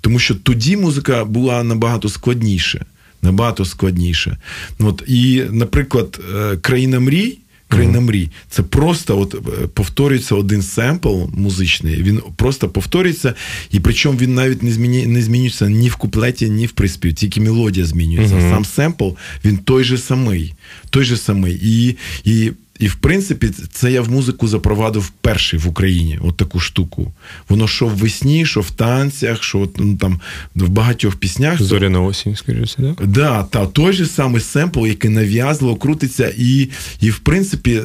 [0.00, 2.84] тому що тоді музика була набагато складніша.
[3.22, 4.36] Набагато складніше.
[4.78, 7.38] От, І, наприклад, е, країна мрій.
[7.70, 8.30] Країна мрій.
[8.48, 12.02] Це просто от е, повторюється один семпл музичний.
[12.02, 13.34] Він просто повторюється,
[13.70, 17.14] і причому він навіть не зміні, не змінюється ні в куплеті, ні в приспів.
[17.14, 18.34] Тільки мелодія змінюється.
[18.34, 18.50] Mm-hmm.
[18.50, 19.08] Сам семпл
[19.44, 20.54] він той же самий.
[20.90, 21.60] Той же самий.
[21.62, 26.60] І, і і, в принципі, це я в музику запровадив перший в Україні от таку
[26.60, 27.12] штуку.
[27.48, 30.20] Воно що в весні, що в танцях, що от, ну, там
[30.54, 31.62] в багатьох піснях.
[31.62, 32.94] Зоря на осінь, скоріше, да?
[33.06, 36.68] Да, та той же самий семпл, який нав'язливо крутиться, і,
[37.00, 37.82] і в принципі,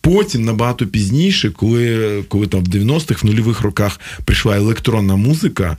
[0.00, 5.76] потім набагато пізніше, коли коли там в 90-х, в нульових роках прийшла електронна музика.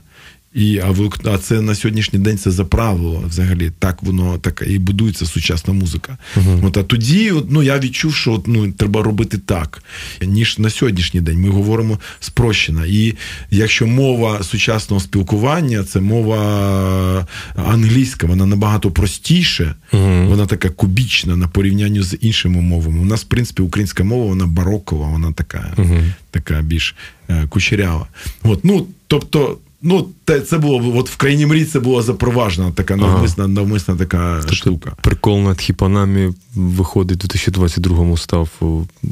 [0.54, 3.72] І, а, а це на сьогоднішній день це за правило взагалі.
[3.78, 6.18] Так воно так і будується сучасна музика.
[6.36, 6.66] Uh-huh.
[6.66, 9.82] От, А тоді от, ну, я відчув, що от, ну, треба робити так,
[10.22, 11.40] ніж на сьогоднішній день.
[11.40, 12.86] Ми говоримо спрощена.
[12.86, 13.14] І
[13.50, 20.26] якщо мова сучасного спілкування, це мова англійська, вона набагато простіше, uh-huh.
[20.26, 22.98] вона така кубічна на порівнянні з іншими мовами.
[22.98, 26.12] У нас, в принципі, українська мова, вона барокова, вона така, uh-huh.
[26.30, 26.94] така більш
[27.28, 28.06] е, кучерява.
[28.42, 29.58] От, ну, тобто.
[29.86, 30.08] Ну,
[30.46, 34.92] це було от в країні мрій це була запроваджена така навмисна, навмисна така тобто, штука.
[35.02, 38.48] Прикол над хіпанамі виходить у 2022-му став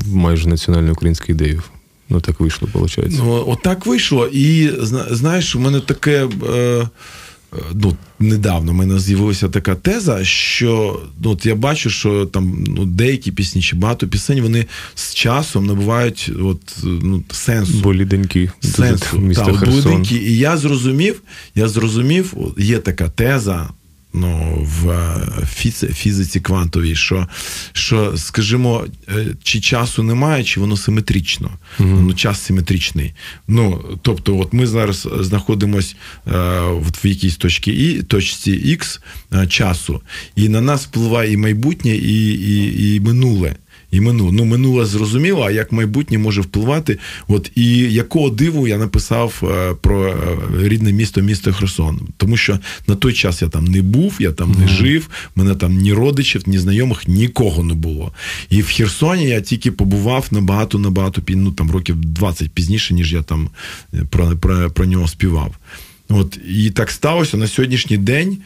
[0.07, 1.63] майже національною українською ідеєю.
[2.09, 3.13] Ну так вийшло, виходить.
[3.19, 4.27] Ну, от так вийшло.
[4.27, 4.71] І
[5.11, 6.29] знаєш, у мене таке.
[6.55, 6.89] Е,
[7.75, 12.85] ну, недавно в мене з'явилася така теза, що ну, от я бачу, що там ну,
[12.85, 17.79] деякі пісні чи багато пісень вони з часом набувають от, ну, сенсу.
[17.79, 18.51] Боліденькі.
[18.61, 19.33] Сенсу.
[19.35, 20.17] Та, боліденькі.
[20.17, 21.23] І я зрозумів,
[21.55, 23.69] я зрозумів, є така теза
[24.15, 25.47] ну, в е,
[25.95, 27.29] фізиці квантовій, що,
[27.73, 31.51] що, скажімо, е, чи часу немає, чи воно симетрично.
[31.79, 32.01] Mm-hmm.
[32.01, 33.15] Ну, Час симетричний.
[33.49, 35.95] Ну, Тобто, от ми зараз знаходимося
[36.27, 36.31] е,
[37.03, 39.01] в якійсь точці І, точці X
[39.35, 40.01] е, часу,
[40.37, 43.57] і на нас впливає і майбутнє, і, і, і минуле
[43.93, 44.33] і минуле.
[44.33, 46.99] Ну, минуле зрозуміло, а як майбутнє може впливати.
[47.29, 50.15] От і якого диву я написав е, про е,
[50.69, 52.01] рідне місто, місто Херсон.
[52.17, 55.77] Тому що на той час я там не був, я там не жив, мене там
[55.77, 58.13] ні родичів, ні знайомих, нікого не було.
[58.51, 63.23] І в Херсоні я тільки побував набагато, набагато ну, там років 20 пізніше, ніж я
[63.23, 63.49] там
[63.95, 65.55] е, про, про, про нього співав.
[66.09, 68.39] От І так сталося на сьогоднішній день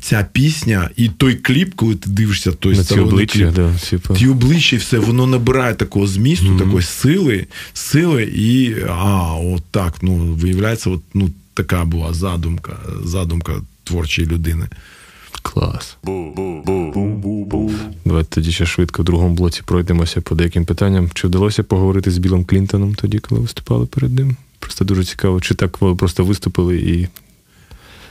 [0.00, 4.14] ця пісня і той кліп, коли ти дивишся той ці обличчя, кліп, да, типу.
[4.14, 6.58] ті обличчя, і все, воно набирає такого змісту, mm-hmm.
[6.58, 13.52] такої сили, сили, і а, от так, ну, виявляється, от, ну, така була задумка, задумка
[13.84, 14.66] творчої людини.
[15.42, 15.96] Клас.
[18.04, 21.10] Давайте тоді ще швидко в другому блоці пройдемося по деяким питанням.
[21.14, 24.36] Чи вдалося поговорити з Білом Клінтоном тоді, коли виступали перед ним?
[24.64, 27.08] Просто дуже цікаво, чи так ви просто виступили і.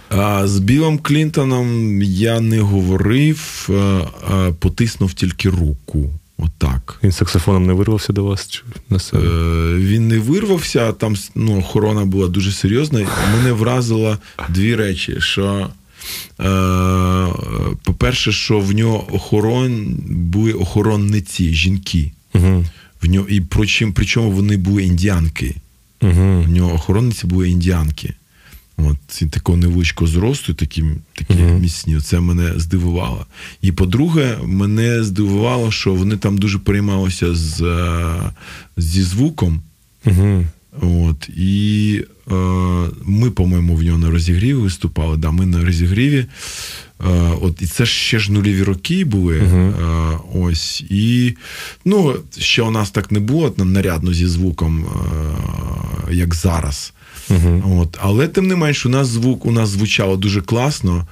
[0.09, 3.69] А З Білом Клінтоном я не говорив,
[4.29, 6.09] а потиснув тільки руку.
[6.37, 6.99] Отак.
[7.03, 8.49] Він саксофоном не вирвався до вас?
[8.49, 9.23] Чи на себе?
[9.23, 13.07] Е, Він не вирвався, там ну, охорона була дуже серйозна.
[13.37, 14.17] Мене вразило
[14.49, 15.15] дві речі.
[15.19, 15.69] що
[16.39, 17.27] е,
[17.83, 22.11] По-перше, що в нього охорон були охоронниці, жінки.
[22.33, 22.65] Угу.
[23.01, 23.41] В нього, І
[23.93, 25.55] причому вони були індіанки.
[26.03, 26.43] Угу.
[26.45, 28.13] У нього охоронниці були індіанки.
[28.77, 31.59] От, і такого невеличкого зросту, такі такі uh-huh.
[31.59, 31.99] міцні.
[31.99, 33.25] Це мене здивувало.
[33.61, 38.31] І по-друге, мене здивувало, що вони там дуже переймалися з, е,
[38.77, 39.61] зі звуком.
[40.05, 40.45] Uh-huh.
[40.81, 42.33] От, І е,
[43.05, 45.17] ми, по-моєму, в нього на розігріві виступали.
[45.17, 46.25] Да, Ми на розігріві.
[47.07, 49.39] Е, от, І це ще ж нульові роки були.
[49.39, 50.19] Uh-huh.
[50.33, 51.35] Ось, І
[51.85, 54.85] ну, ще у нас так не було там нарядно зі звуком,
[56.09, 56.93] е, як зараз.
[57.29, 57.79] Uh-huh.
[57.79, 61.07] От, Але тим не менш, у нас звук у нас звучало дуже класно.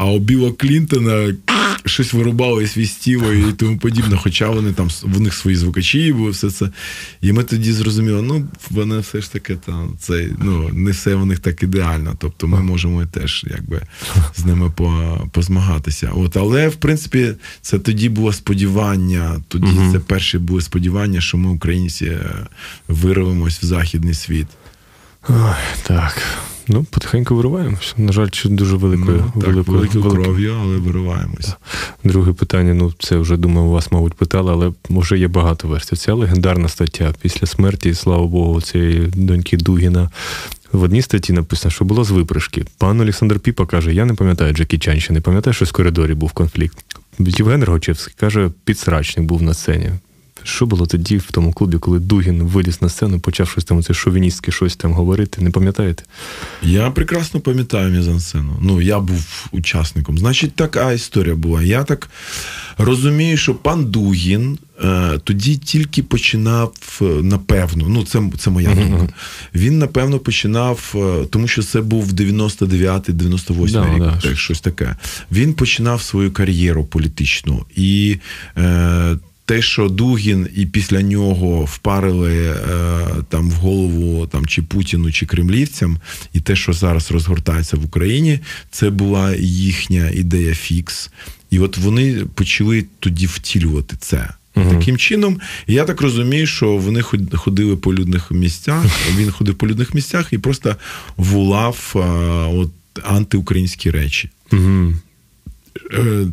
[0.00, 1.34] А у Біла Клінтона
[1.84, 4.16] щось вирубало і свістіло і тому подібне.
[4.22, 6.70] Хоча вони там в них свої звукачі були, все це.
[7.20, 11.26] І ми тоді зрозуміли, ну вони все ж таки там це ну не все в
[11.26, 12.14] них так ідеально.
[12.18, 13.82] Тобто ми можемо теж якби
[14.36, 16.10] з ними по, позмагатися.
[16.14, 17.32] От, але в принципі,
[17.62, 19.42] це тоді було сподівання.
[19.48, 19.92] Тоді uh-huh.
[19.92, 22.18] це перше було сподівання, що ми, українці,
[22.88, 24.46] вирвемось в західний світ.
[25.28, 26.22] Ой, Так.
[26.72, 27.94] Ну, потихеньку вириваємося.
[27.96, 31.56] На жаль, дуже великою ну, великою, великою кров'ю, але вириваємося.
[32.04, 35.96] Друге питання, ну це вже думаю, у вас, мабуть, питали, але може є багато версій.
[35.96, 40.10] Ця легендарна стаття після смерті, слава Богу, цієї доньки Дугіна.
[40.72, 42.64] В одній статті написано, що було з випришки.
[42.78, 46.14] Пан Олександр Піпа каже: Я не пам'ятаю Джекі Чан, ще не пам'ятаю, що в коридорі
[46.14, 46.84] був конфлікт.
[47.18, 49.90] Євген Рогачевський каже, підсрачник був на сцені.
[50.42, 53.94] Що було тоді в тому клубі, коли Дугін виліз на сцену, почав щось там це
[53.94, 55.42] шовіністське щось там говорити?
[55.42, 56.02] Не пам'ятаєте?
[56.62, 58.56] Я прекрасно пам'ятаю мізансцену.
[58.60, 60.18] Ну, я був учасником.
[60.18, 61.62] Значить, така історія була.
[61.62, 62.10] Я так
[62.78, 68.96] розумію, що пан Дугін е, тоді тільки починав, е, напевно, ну це це моя думка.
[68.96, 69.08] Uh-huh.
[69.54, 74.96] Він, напевно, починав, е, тому що це був 99-98 да, рік, да, так, щось таке.
[75.32, 77.64] Він починав свою кар'єру політичну.
[77.76, 78.16] І
[78.56, 79.16] е,
[79.50, 82.56] те, що Дугін і після нього впарили е,
[83.28, 85.98] там в голову там чи Путіну, чи кремлівцям,
[86.32, 88.38] і те, що зараз розгортається в Україні,
[88.70, 91.10] це була їхня ідея фікс.
[91.50, 94.28] І от вони почали тоді втілювати це.
[94.54, 94.78] Uh-huh.
[94.78, 98.84] Таким чином, я так розумію, що вони ходили по людних місцях.
[99.16, 100.76] Він ходив по людних місцях і просто
[101.16, 101.92] волав
[102.54, 102.70] от
[103.04, 104.30] антиукраїнські речі.
[104.50, 104.94] Uh-huh.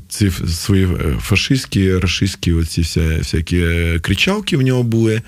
[0.10, 3.64] Ці свої е, фашистські, рашистські, оці вся, всякі
[4.02, 5.22] кричалки в нього були.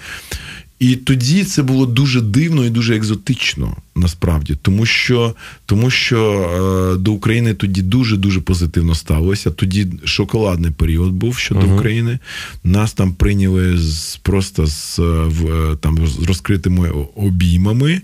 [0.79, 6.49] І тоді це було дуже дивно і дуже екзотично, насправді, тому що тому що
[6.95, 9.51] е, до України тоді дуже дуже позитивно ставилося.
[9.51, 11.75] Тоді шоколадний період був щодо uh-huh.
[11.75, 12.19] України.
[12.63, 18.01] Нас там прийняли з просто з в, там з розкритими обіймами.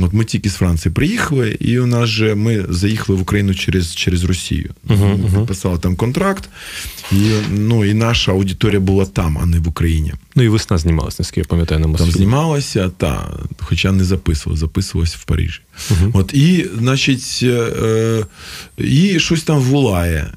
[0.00, 3.94] От ми тільки з Франції приїхали, і у нас же ми заїхали в Україну через
[3.94, 4.70] через Росію.
[4.88, 6.48] Uh-huh, підписали там контракт,
[7.12, 10.12] і ну і наша аудиторія була там, а не в Україні.
[10.34, 12.06] Ну і весна знімалася, наскільки я пам'ятаю, на Москві.
[12.06, 13.30] Там знімалася, та,
[13.60, 15.60] хоча не записували, записувалася в Парижі.
[15.90, 16.10] Uh-huh.
[16.14, 17.46] От і, значить, е,
[17.82, 18.26] е,
[18.78, 20.32] і щось там волає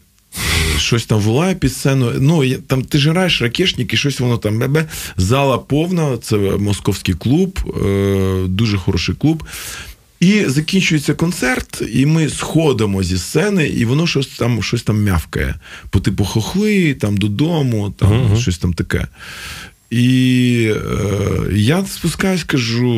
[0.78, 2.12] щось там волає під сцену.
[2.20, 4.86] Ну, там ти ж граєш ракешник і щось воно там бебе.
[5.18, 9.44] Зала повна, це московський клуб, е, дуже хороший клуб.
[10.20, 15.56] І закінчується концерт, і ми сходимо зі сцени, і воно щось там щось там м'явкає.
[15.90, 18.38] По типу хохли, там додому, там uh-huh.
[18.38, 19.08] щось там таке.
[19.96, 22.92] І е, я спускаюсь, кажу: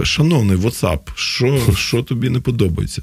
[0.00, 3.02] «Е, шановний WhatsApp, що що тобі не подобається?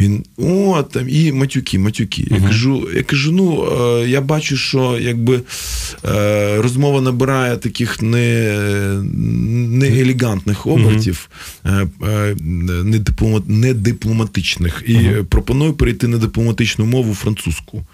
[0.00, 2.22] Він о, там і матюки, матюки.
[2.22, 2.42] Uh-huh.
[2.42, 5.40] Я кажу, я кажу, ну е, я бачу, що якби
[6.04, 8.56] е, розмова набирає таких не
[9.68, 11.28] не елегантних обертів,
[11.64, 12.42] uh-huh.
[12.84, 14.82] не, дипломат, не дипломатичних.
[14.86, 15.24] І uh-huh.
[15.24, 17.86] пропоную перейти на дипломатичну мову французьку.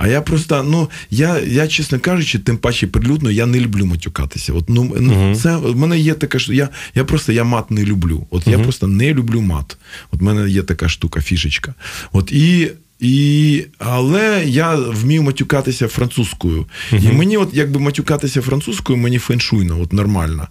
[0.00, 4.52] А я просто, ну, я, я чесно кажучи, тим паче прилюдно, я не люблю матюкатися.
[4.52, 5.36] От, ну, uh-huh.
[5.36, 8.26] це, В мене є така що я я просто я мат не люблю.
[8.30, 8.50] От uh-huh.
[8.50, 9.76] я просто не люблю мат.
[10.10, 11.74] От в мене є така штука, фішечка.
[12.12, 12.70] От і
[13.00, 16.66] і, Але я вмію матюкатися французькою.
[16.92, 17.10] Uh-huh.
[17.10, 20.48] І мені, от якби матюкатися французькою, мені феншуйно, от нормально.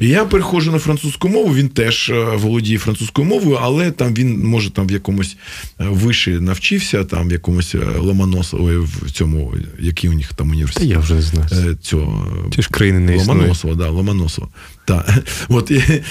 [0.00, 4.46] І я переходжу на французьку мову, він теж е, володіє французькою мовою, але там він
[4.46, 5.36] може там в якомусь
[5.80, 10.88] е, виші навчився, там в якомусь е, Ломоносові, в цьому, який у них там університет.
[10.88, 11.76] Та я вже знаю.
[11.82, 14.48] Цього, Ті ж країни не Ломоносова, да, Ломоносова.
[14.88, 15.24] Так.
[15.48, 16.02] От, і,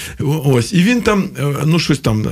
[0.44, 0.72] ось.
[0.72, 1.28] І він там,
[1.64, 2.26] ну, щось там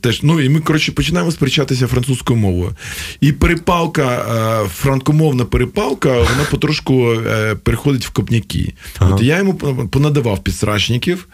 [0.00, 0.22] теж.
[0.22, 2.76] Ну, і ми, коротше, починаємо сперечатися французькою мовою.
[3.20, 4.26] І перепалка,
[4.64, 8.72] е, франкомовна перепалка, вона потрошку е, переходить в копняки.
[8.98, 9.14] Ага.
[9.14, 9.54] От я йому
[9.92, 11.28] понадавав підсрачників,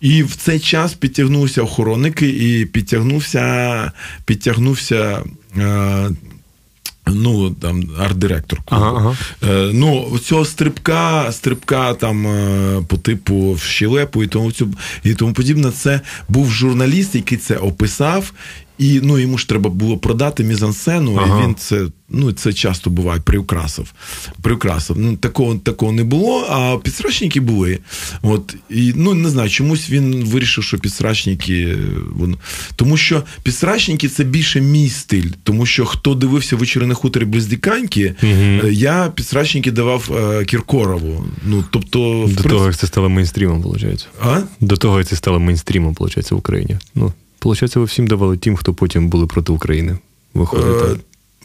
[0.00, 3.92] і в цей час підтягнувся охоронники і підтягнувся,
[4.24, 5.22] підтягнувся.
[7.08, 8.60] Е, ну, там, арт-директор.
[8.66, 9.16] Ага, ага.
[9.42, 12.26] Е, ну, цього стрибка, стрибка там
[12.86, 14.52] по типу в щелепу і тому
[15.04, 18.32] і тому подібне, це був журналіст, який це описав,
[18.78, 21.40] і ну йому ж треба було продати мізансцену, ага.
[21.40, 23.92] і він це ну це часто буває приукрасив.
[24.42, 24.98] Приукрасив.
[24.98, 27.78] Ну, такого такого не було, а підсрачники були.
[28.22, 31.76] От і ну не знаю, чомусь він вирішив, що підсрачники
[32.12, 32.38] воно.
[32.76, 38.14] Тому що підсрачники це більше мій стиль, тому що хто дивився вечори на хуторі Близдіканьки,
[38.22, 38.68] угу.
[38.70, 41.24] я підсрачники давав е, Кіркорову.
[41.44, 44.08] Ну тобто, до того як це стало мейнстрімом, виходить.
[44.22, 44.40] А?
[44.60, 46.76] До того як це стало мейнстрімом, виходить, в Україні.
[46.94, 49.98] Ну Получається, ви всім давали тим, хто потім були проти України.
[50.34, 50.90] Виходить так?
[50.90, 50.96] Е,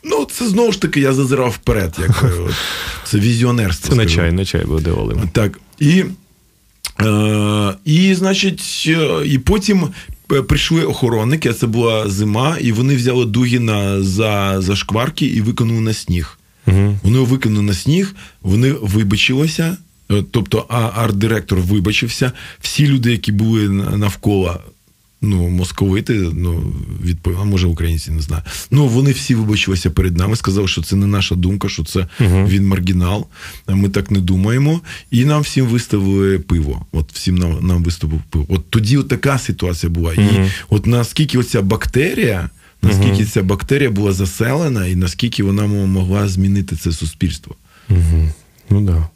[0.03, 1.95] ну, це знову ж таки я зазирав вперед.
[1.99, 2.53] як е,
[3.03, 3.89] Це візіонерство.
[3.89, 5.15] Це на чай, на чай ви давали.
[5.33, 5.59] Так.
[5.79, 6.03] І,
[7.01, 9.87] е, і, значить, е, і потім.
[10.47, 15.93] Прийшли охоронники, це була зима, і вони взяли Дугіна за за шкварки і викинули на
[15.93, 16.39] сніг.
[16.67, 19.77] uh Вони викинули на сніг, вони вибачилися.
[20.31, 22.31] Тобто, арт-директор вибачився.
[22.61, 24.59] Всі люди, які були навколо,
[25.21, 28.43] ну, московити, ну, відповідь, а може українці не знаю.
[28.71, 32.47] Ну, вони всі вибачилися перед нами, сказали, що це не наша думка, що це uh
[32.47, 33.27] він маргінал.
[33.67, 34.81] Ми так не думаємо.
[35.11, 36.85] І нам всім виставили пиво.
[36.91, 38.45] От всім нам нам виставив пиво.
[38.49, 40.13] От тоді от така ситуація була.
[40.13, 42.49] uh І от наскільки оця бактерія.
[42.83, 47.55] Наскільки ця бактерія була заселена, і наскільки вона могла змінити це суспільство?
[47.89, 48.29] Угу.
[48.69, 49.09] Ну да.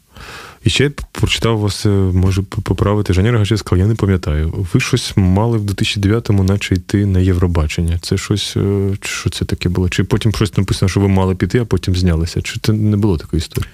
[0.66, 4.66] І ще я прочитав вас, е, може поправити Женя Рогачев я не пам'ятаю.
[4.72, 7.98] Ви щось мали в 2009-му, наче йти на Євробачення.
[8.02, 9.88] Це щось, е, що це таке було?
[9.88, 12.42] Чи потім щось написано, що ви мали піти, а потім знялися?
[12.42, 13.70] Чи це не було такої історії?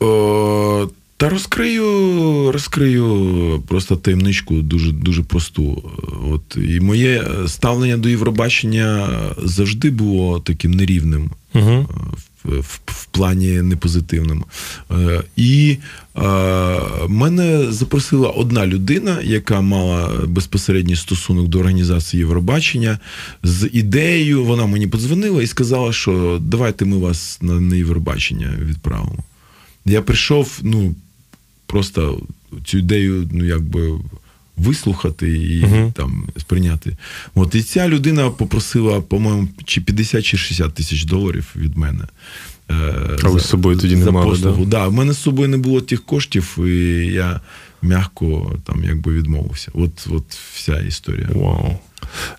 [0.00, 5.82] О, Та розкрию розкрию просто таємничку дуже дуже просту.
[6.30, 9.08] От І моє ставлення до Євробачення
[9.44, 11.30] завжди було таким нерівним.
[11.54, 11.86] Угу
[12.44, 14.44] в, в плані непозитивному.
[14.90, 15.76] Е, і
[16.16, 16.20] е,
[17.08, 22.98] мене запросила одна людина, яка мала безпосередній стосунок до організації Євробачення.
[23.42, 29.24] З ідеєю вона мені подзвонила і сказала, що давайте ми вас на, на Євробачення відправимо.
[29.84, 30.94] Я прийшов, ну,
[31.66, 32.20] просто
[32.64, 33.98] цю ідею, ну, якби.
[34.56, 35.92] Вислухати і uh-huh.
[35.92, 36.96] там сприйняти.
[37.34, 42.04] От і ця людина попросила, по-моєму, чи 50 чи 60 тисяч доларів від мене.
[42.70, 44.38] Е, а ви з собою тоді не мали.
[44.38, 44.56] Да?
[44.66, 47.40] Да, в мене з собою не було тих коштів, і я
[47.82, 49.70] м'яко там якби відмовився.
[49.74, 50.24] От от
[50.54, 51.28] вся історія.
[51.34, 51.78] Вау.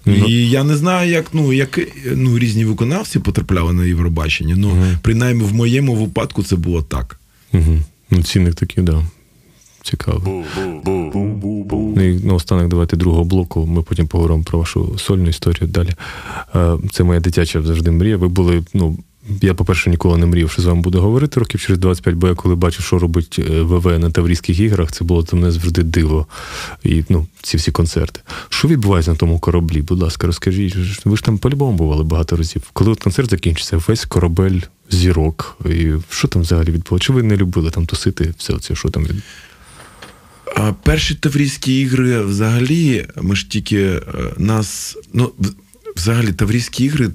[0.06, 1.80] Ну, і я не знаю, як ну, як
[2.16, 4.56] ну, різні виконавці потрапляли на Євробачення.
[4.58, 7.20] Ну, uh принаймні в моєму випадку це було так.
[7.54, 9.04] uh Ну, цінник такий, да.
[9.84, 10.44] Цікаво.
[11.96, 13.66] Ну, і наостанок давайте другого блоку.
[13.66, 15.90] Ми потім поговоримо про вашу сольну історію далі.
[16.56, 18.18] Е, це моя дитяча завжди мрія.
[18.18, 18.98] Ви були, ну,
[19.42, 22.36] я, по-перше, ніколи не мріяв, що з вами буду говорити років через 25, бо я
[22.36, 26.28] коли бачив, що робить е, ВВ на Таврійських іграх, це було для мене завжди диво.
[26.84, 28.22] І ну, ці всі концерти.
[28.50, 29.82] Що відбувається на тому кораблі?
[29.82, 30.76] Будь ласка, розкажіть.
[31.06, 32.62] Ви ж там по-любому бували багато разів.
[32.74, 34.60] Коли от концерт закінчиться, весь корабель
[34.90, 35.58] зірок.
[35.66, 37.08] І Що там взагалі відбувається?
[37.08, 38.34] Чи ви не любили там тусити?
[38.38, 39.53] Все це, що там відбувається?
[40.56, 44.02] А Перші Таврійські ігри взагалі, ми ж тільки е,
[44.38, 44.98] нас.
[45.14, 45.32] ну,
[45.96, 47.10] Взагалі, Таврійські ігри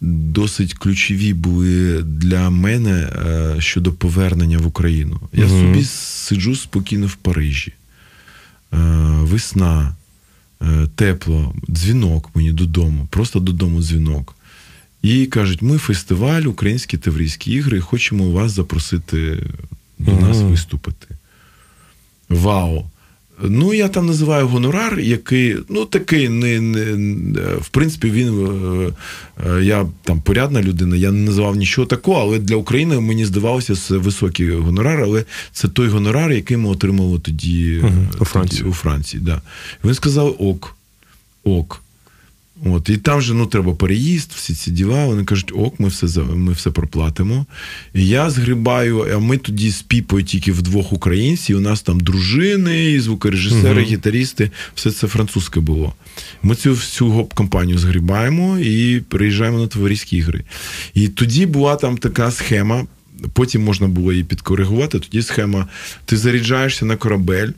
[0.00, 5.20] досить ключові були для мене е, щодо повернення в Україну.
[5.32, 5.58] Я угу.
[5.58, 7.72] собі сиджу спокійно в Парижі.
[8.72, 8.76] Е,
[9.20, 9.94] весна,
[10.94, 14.36] тепло, дзвінок мені додому, просто додому дзвінок.
[15.02, 19.46] І кажуть: ми фестиваль, Українські Таврійські ігри, хочемо вас запросити
[19.98, 20.26] до угу.
[20.26, 21.06] нас виступити.
[22.32, 22.84] Вау!
[23.44, 28.92] Ну, я там називаю гонорар, який, ну, такий, не, не, в принципі, він е,
[29.46, 33.76] е, я там порядна людина, я не називав нічого такого, але для України мені здавалося
[33.76, 38.58] це високий гонорар, але це той гонорар, який ми отримали тоді угу, у Франції.
[38.58, 39.40] Тоді, у Франції да.
[39.84, 40.76] Він сказав: ок,
[41.44, 41.82] ок.
[42.64, 45.06] От, І там же ну, треба переїзд, всі ці діла.
[45.06, 47.46] Вони кажуть, ок, ми все ми все проплатимо.
[47.94, 51.56] І я згрібаю, а ми тоді з піпою тільки вдвох українців.
[51.56, 55.92] У нас там дружини, звукорежисери, uh гітарісти, все це французьке було.
[56.42, 60.44] Ми цю всю гоп-компанію згрібаємо і приїжджаємо на товариські ігри.
[60.94, 62.86] І тоді була там така схема.
[63.32, 64.98] Потім можна було її підкоригувати.
[64.98, 65.66] Тоді схема:
[66.04, 67.48] ти заряджаєшся на корабель.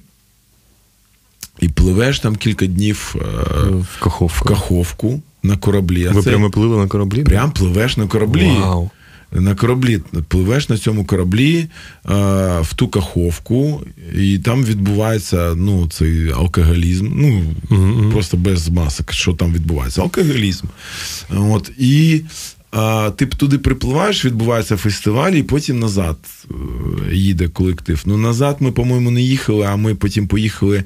[1.60, 3.24] І пливеш там кілька днів е,
[3.70, 6.08] в Каховку, в Каховку на кораблі.
[6.08, 6.30] Ви це...
[6.30, 7.22] прямо пливли на кораблі?
[7.22, 8.50] Прям пливеш на кораблі.
[8.50, 8.90] Вау.
[9.32, 11.68] На кораблі пливеш на цьому кораблі е,
[12.60, 13.82] в ту каховку,
[14.18, 17.08] і там відбувається ну, цей алкоголізм.
[17.14, 18.12] Ну, mm-hmm.
[18.12, 20.02] просто без масок, що там відбувається.
[20.02, 20.66] Алкоголізм.
[21.30, 22.20] От, І
[22.63, 22.63] а,
[23.16, 26.16] ти туди припливаєш, відбувається фестиваль, і потім назад
[26.50, 26.54] е,
[27.14, 28.02] їде колектив.
[28.06, 30.84] Ну, назад ми, по-моєму, не їхали, а ми потім поїхали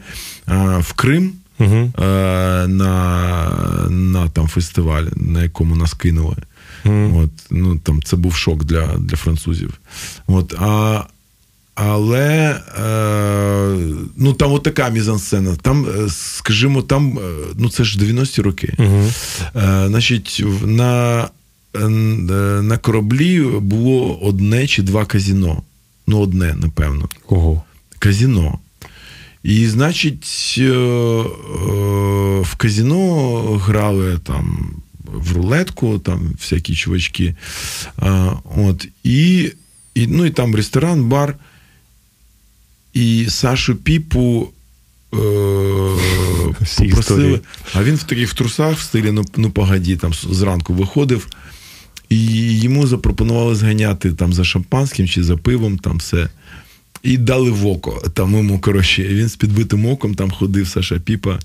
[0.80, 6.36] в Крим uh а, на на там фестиваль, на якому нас кинули.
[6.84, 9.80] uh От, ну, там, Це був шок для для французів.
[10.26, 11.04] От, а,
[11.74, 13.76] але е,
[14.16, 15.56] ну, там от така мізансцена.
[15.56, 17.18] Там, е, скажімо, там,
[17.58, 18.74] ну це ж 90-ті роки.
[18.78, 19.12] Uh-huh.
[19.56, 21.28] Е, значить, на Е,
[21.74, 25.62] на кораблі було одне чи два казіно.
[26.06, 27.08] Ну, одне, напевно.
[27.28, 27.62] Ого.
[27.98, 28.58] Казіно.
[29.42, 31.24] І, значить, е, е,
[32.40, 34.70] в казіно грали там
[35.04, 37.34] в рулетку, там всякі чувачки.
[38.56, 39.52] От, І
[39.94, 41.36] і, ну, і там ресторан, бар.
[42.92, 44.48] І Сашу Піпу
[45.14, 45.16] е,
[46.78, 47.40] попросили.
[47.74, 51.28] А він в таких трусах в стилі ну, ну погоді, там зранку виходив.
[52.08, 56.28] І йому запропонували зганяти там за шампанським чи за пивом, там все.
[57.02, 58.02] І дали в око.
[58.14, 61.38] Там йому, коротше, він з підбитим оком там ходив Саша Піпа.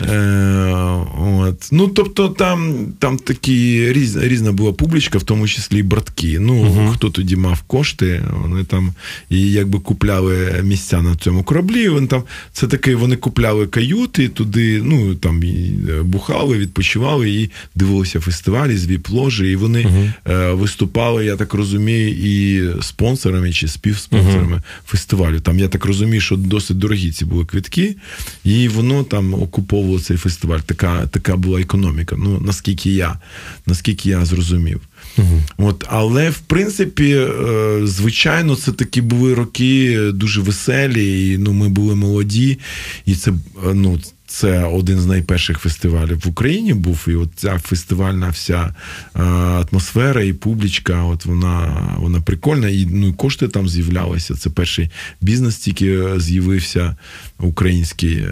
[0.00, 1.68] Е, от.
[1.72, 6.38] Ну, тобто, там там такі різна різна була публічка, в тому числі і братки.
[6.38, 6.92] Ну, uh-huh.
[6.92, 8.92] хто тоді мав кошти, вони там
[9.30, 11.88] і якби купляли місця на цьому кораблі.
[11.88, 18.20] Вони там, Це таке, вони купляли каюти, туди, ну там і бухали, відпочивали і дивилися
[18.20, 20.32] фестивалі з віп-ложі, і вони uh-huh.
[20.32, 24.42] е, виступали, я так розумію, і спонсорами чи співспонсорами.
[24.42, 24.47] Uh-huh
[24.86, 25.40] фестивалю.
[25.40, 27.96] Там я так розумію, що досить дорогі ці були квитки,
[28.44, 30.58] і воно там окуповувало цей фестиваль.
[30.58, 32.16] Така така була економіка.
[32.18, 33.18] Ну наскільки я
[33.66, 34.80] наскільки я зрозумів.
[35.18, 35.42] Угу.
[35.58, 41.32] От, Але в принципі, е, звичайно, це такі були роки дуже веселі.
[41.32, 42.58] і ну, Ми були молоді,
[43.06, 43.32] і це
[43.74, 47.06] ну, це один з найперших фестивалів в Україні був.
[47.08, 48.74] І от ця фестивальна вся
[49.14, 54.34] атмосфера і публічка, от вона вона прикольна, і ну, кошти там з'являлися.
[54.34, 56.96] Це перший бізнес, тільки з'явився
[57.38, 58.24] український.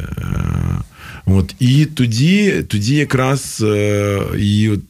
[1.27, 4.81] От, І тоді тоді якраз е, і от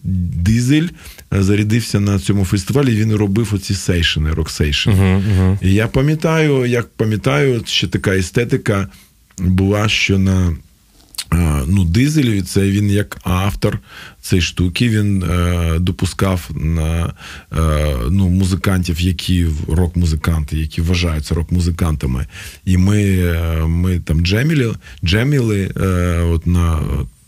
[0.44, 0.88] дизель
[1.30, 2.96] зарядився на цьому фестивалі.
[2.96, 4.96] Він робив оці сейшини, рок-сейшини.
[4.96, 5.58] Uh-huh, uh-huh.
[5.62, 8.88] І я пам'ятаю, як пам'ятаю, ще така естетика
[9.38, 10.56] була, що на
[11.66, 13.78] ну, Дизель, це він як автор
[14.20, 14.88] цієї штуки.
[14.88, 17.12] Він е, допускав на
[17.58, 22.26] е, ну, музикантів, які рок-музиканти, які вважаються рок-музикантами.
[22.64, 26.80] І ми е, ми там джеміли, джеміли е, от на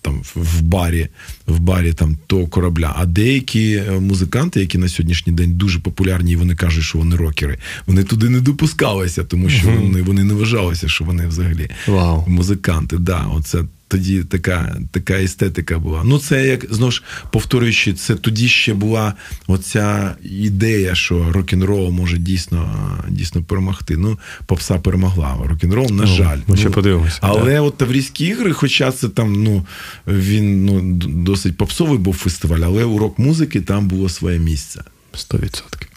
[0.02, 1.08] там в барі
[1.46, 2.94] в барі там того корабля.
[2.98, 7.16] А деякі е, музиканти, які на сьогоднішній день дуже популярні, і вони кажуть, що вони
[7.16, 12.28] рокери, вони туди не допускалися, тому що вони вони не вважалися, що вони взагалі wow.
[12.28, 12.98] музиканти.
[12.98, 16.02] Да, оце тоді така така естетика була.
[16.04, 19.14] Ну, це як знову ж повторюючи, це тоді ще була
[19.46, 23.96] оця ідея, що рок-н-рол може дійсно дійсно перемогти.
[23.96, 25.36] Ну, попса перемогла.
[25.44, 26.38] Рок-н-рол, на ну, жаль.
[26.46, 27.18] Ми ще ну, подивимося.
[27.20, 27.62] Але так.
[27.62, 29.66] от Таврійські ігри, хоча це там, ну
[30.06, 34.82] він ну, досить попсовий був фестиваль, але урок музики там було своє місце.
[35.12, 35.87] 100%.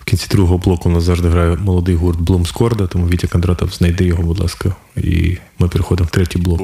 [0.00, 4.04] В кінці другого блоку у нас завжди грає молодий гурт Блумскорда, тому Вітя Кондратов знайди
[4.04, 6.60] його, будь ласка, і ми переходимо в третій блок.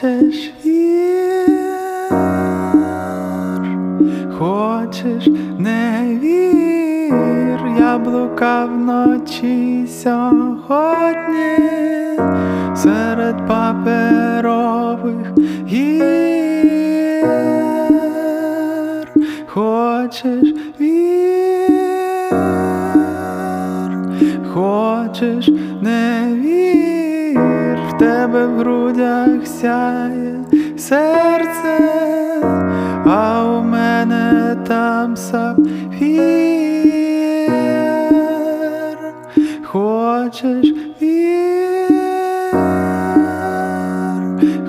[0.00, 1.48] Хочеш вір,
[4.38, 5.28] хочеш
[5.58, 11.56] не вір, я блукав вночі сьогодні
[12.76, 15.26] серед паперових
[15.66, 15.98] гір,
[19.46, 21.90] хочеш вір,
[24.54, 25.48] хочеш
[25.82, 27.78] не вір?
[27.90, 29.29] В тебе в грудях
[29.60, 30.44] сяє
[30.78, 31.78] серце,
[33.06, 36.70] а у мене там сапфір
[39.64, 41.90] Хочеш вір,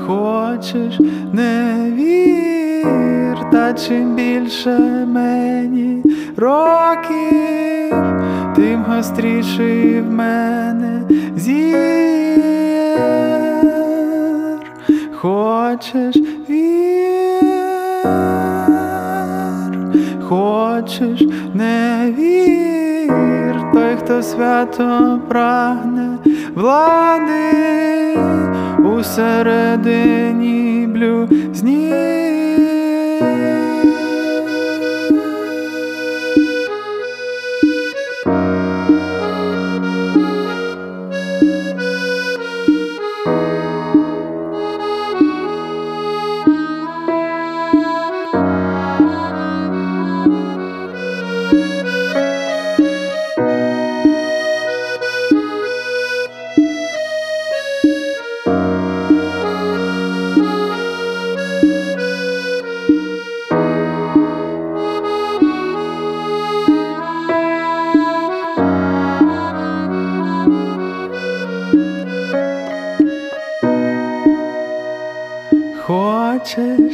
[0.08, 1.00] хочеш
[1.34, 6.04] не вір, та чим більше мені
[6.38, 7.96] років,
[8.56, 11.04] тим гостріший в мене
[11.36, 12.11] зір.
[15.22, 16.16] хочеш
[16.50, 17.42] вір,
[20.22, 21.22] хочеш
[21.54, 26.18] не вір, той, хто свято прагне
[26.56, 27.52] влади
[28.84, 32.11] усередині середині блюзні.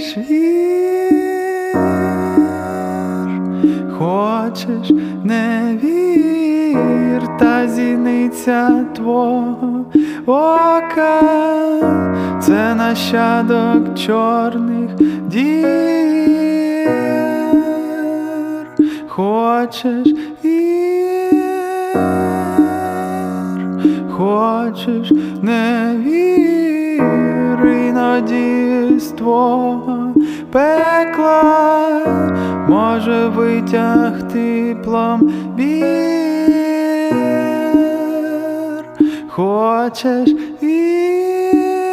[0.07, 1.77] хочеш вір,
[3.97, 4.91] хочеш
[5.23, 9.85] не вір, та зіниця твого
[10.25, 11.21] ока,
[12.41, 14.89] це нащадок чорних
[15.27, 15.67] дір,
[19.07, 20.07] хочеш
[20.43, 21.33] вір,
[24.11, 26.57] хочеш не вір.
[28.17, 29.96] Іноді з твого
[30.51, 32.01] пекла
[32.67, 35.87] може витягти пломбір
[39.37, 40.29] Хочеш
[40.63, 41.87] вір,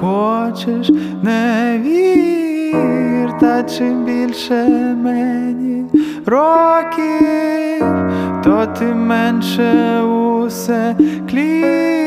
[0.00, 0.90] хочеш
[1.22, 4.64] не вір, та чим більше
[5.02, 5.84] мені
[6.26, 7.84] років,
[8.44, 10.96] то ти менше усе
[11.30, 12.03] клір.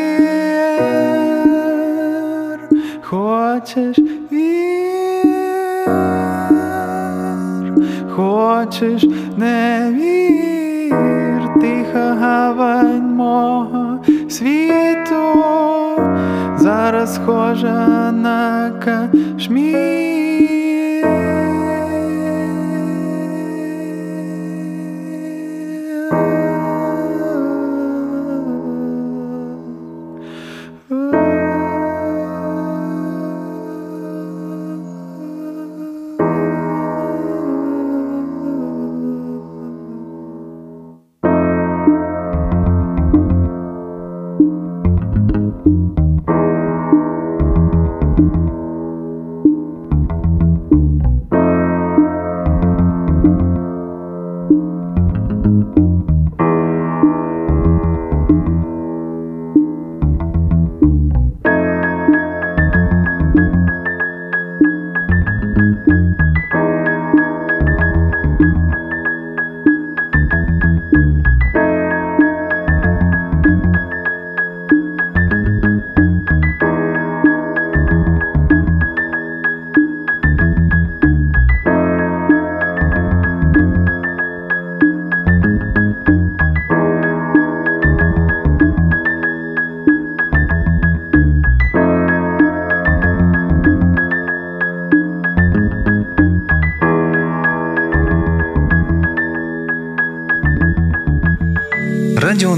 [3.10, 4.00] Хочеш
[4.32, 5.28] вір,
[8.10, 9.04] хочеш
[9.38, 15.36] не вір, тиха гавань мого світу,
[16.58, 20.17] зараз схожа на кашмір.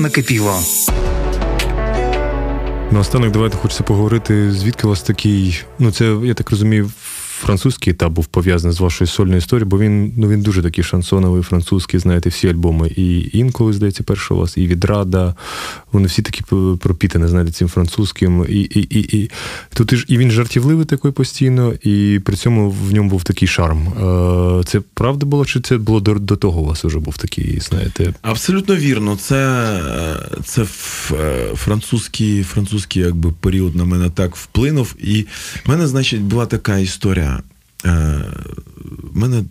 [0.10, 0.60] Накипіло.
[2.92, 5.64] Наостанок, давайте хочеться поговорити, звідки у вас такий.
[5.80, 6.92] Ну, це, я так розумію,
[7.40, 11.42] французький етап був пов'язаний з вашою сольною історією, бо він ну, він дуже такий шансоновий,
[11.42, 12.88] французький, знаєте, всі альбоми.
[12.96, 15.36] І інколи, здається, перший у вас, і відрада.
[15.92, 16.44] Вони всі такі
[16.80, 18.46] пропітані, знаєте, цим французьким.
[18.50, 19.32] І і, і, і
[19.74, 23.88] тут і він жартівливий такий постійно, і при цьому в ньому був такий шарм.
[23.88, 27.60] Е, це правда було, чи це було до, до того у вас вже був такий,
[27.60, 28.14] знаєте?
[28.22, 29.16] Абсолютно вірно.
[29.16, 29.40] Це
[30.44, 30.66] це
[31.56, 34.96] французький французький якби, період на мене так вплинув.
[35.00, 35.26] І
[35.66, 37.29] в мене, значить, була така історія.
[37.86, 38.22] Е,
[39.14, 39.44] мене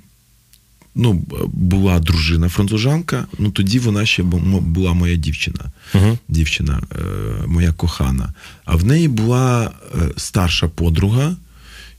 [0.99, 5.65] ну, була дружина францужанка, ну тоді вона ще була моя дівчина,
[5.95, 6.19] uh-huh.
[6.29, 7.03] дівчина, е,
[7.47, 8.33] моя кохана.
[8.65, 9.65] А в неї була
[9.95, 11.37] е, старша подруга,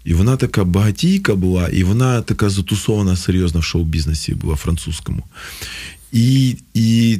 [0.03, 5.23] і вона така багатійка була, і вона така затусована серйозно в шоу-бізнесі була французькому.
[6.11, 7.19] І і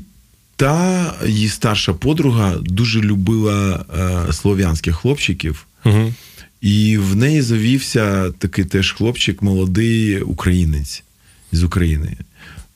[0.55, 3.85] та її старша подруга дуже любила
[4.29, 5.65] е, слов'янських хлопчиків.
[5.85, 6.13] Uh-huh.
[6.61, 11.03] І в неї завівся такий теж хлопчик, молодий українець
[11.51, 12.17] з України.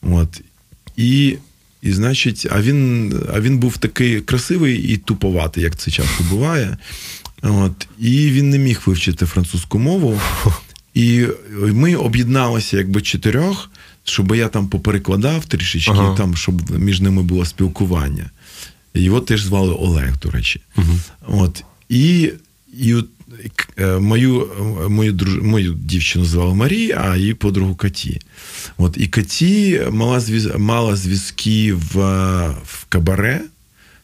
[0.02, 0.42] От.
[0.98, 1.38] І,
[1.82, 6.78] і значить, а він а він був такий красивий і туповатий, як це часто буває.
[7.42, 7.88] От.
[8.00, 10.22] І він не міг вивчити французьку мову.
[10.94, 11.26] І
[11.60, 13.72] ми об'єдналися якби чотирьох,
[14.04, 16.18] щоб я там поперекладав трішечки, ага.
[16.18, 18.30] там, щоб між ними було спілкування.
[18.94, 20.62] Його теж звали Олег, до речі.
[20.78, 21.00] Угу.
[21.28, 21.64] От.
[21.90, 22.32] І
[22.80, 22.96] і
[23.80, 24.00] Е,
[24.90, 25.42] мою друж...
[25.42, 28.22] мою дівчину звали Марія, а її подругу Каті.
[28.78, 31.96] От, І Каті мала звіз, мала зв'язки в
[32.66, 33.42] в кабаре,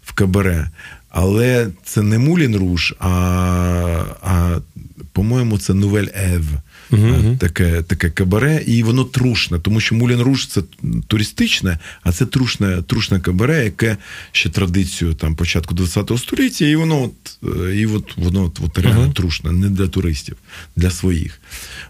[0.04, 0.70] в кабаре,
[1.10, 3.10] але це не Мулін Руш, а,
[4.22, 4.60] а
[5.12, 6.46] по-моєму, це Нувель Ев
[6.92, 7.38] uh-huh.
[7.38, 10.62] таке таке кабаре, і воно трушне, тому що Мулін Руш це
[11.08, 13.98] туристичне, а це трушне трушне кабаре, яке
[14.32, 18.80] ще традицію там початку ХХ століття, і воно от, е, і от, воно от, от
[18.80, 19.14] реально uh-huh.
[19.14, 20.36] трушне, не для туристів,
[20.76, 21.42] для своїх.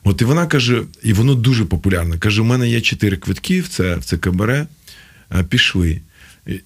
[0.03, 2.17] От І вона каже, і воно дуже популярне.
[2.17, 4.67] Каже: у мене є чотири квитки в це в це кабаре,
[5.49, 6.01] пішли.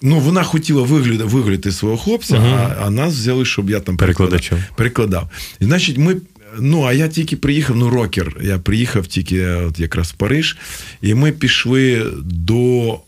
[0.02, 2.76] Ну, вона хотіла виглядати виглядати свого хлопця, uh-huh.
[2.80, 4.40] а а нас взяли, щоб я там перекладав.
[4.76, 5.30] перекладав.
[5.60, 6.16] І значить, ми
[6.60, 8.36] Ну, а я тільки приїхав, ну, рокер.
[8.42, 10.56] Я приїхав тільки от якраз в Париж,
[11.02, 12.98] і ми пішли до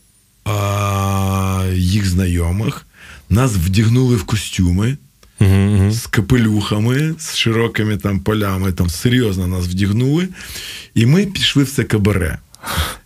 [0.45, 2.85] а, їх знайомих,
[3.29, 4.97] нас вдягнули в костюми.
[5.39, 5.91] Uh-huh.
[5.91, 10.27] З капелюхами, з широкими там полями, там серйозно нас вдягнули,
[10.93, 12.37] і ми пішли в це кабаре.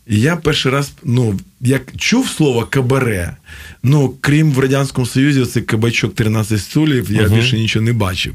[0.07, 3.35] І я перший раз, ну, як чув слово кабаре,
[3.83, 7.35] ну, крім в Радянському Союзі, це кабачок 13 столів, я uh-huh.
[7.35, 8.33] більше нічого не бачив.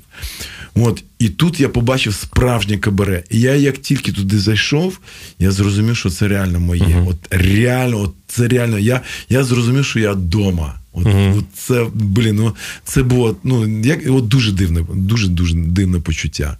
[0.74, 3.24] От, І тут я побачив справжнє кабаре.
[3.30, 4.98] І я як тільки туди зайшов,
[5.38, 6.82] я зрозумів, що це реально моє.
[6.82, 7.08] Uh-huh.
[7.08, 8.78] От реально, от це реально.
[8.78, 10.74] Я я зрозумів, що я вдома.
[10.92, 11.38] От, uh-huh.
[11.38, 12.54] от це, блін, ну,
[12.84, 16.56] це було ну, як, от дуже дивне, дуже дуже дивне почуття.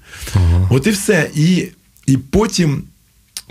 [0.71, 1.31] От і все.
[1.35, 1.69] І,
[2.07, 2.83] І потім.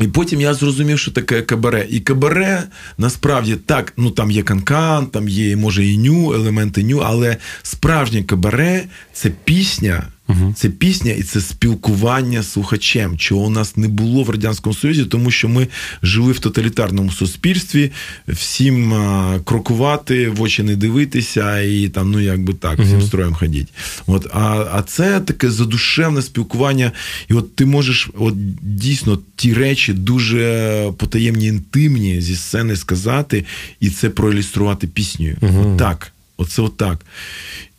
[0.02, 1.88] І потім я зрозумів, що таке кабаре.
[1.90, 2.64] І кабаре
[2.98, 8.24] насправді так, ну там є канкан, там є, може, і ню, елементи ню, але справжнє
[8.24, 8.84] кабаре
[9.14, 10.54] це пісня Угу.
[10.58, 15.06] Це пісня і це спілкування з слухачем, чого у нас не було в радянському союзі,
[15.06, 15.68] тому що ми
[16.04, 17.92] жили в тоталітарному суспільстві,
[18.28, 23.08] всім а, крокувати, в очі не дивитися, і там, ну якби так, всім угу.
[23.08, 23.68] строєм ходіть.
[24.08, 26.92] От, а а це таке задушевне спілкування,
[27.30, 33.46] і от ти можеш от дійсно ті речі дуже потаємні, інтимні зі сцени сказати,
[33.80, 35.38] і це проілюструвати піснею.
[35.42, 35.72] Угу.
[35.72, 36.12] От так.
[36.38, 37.06] Оце отак.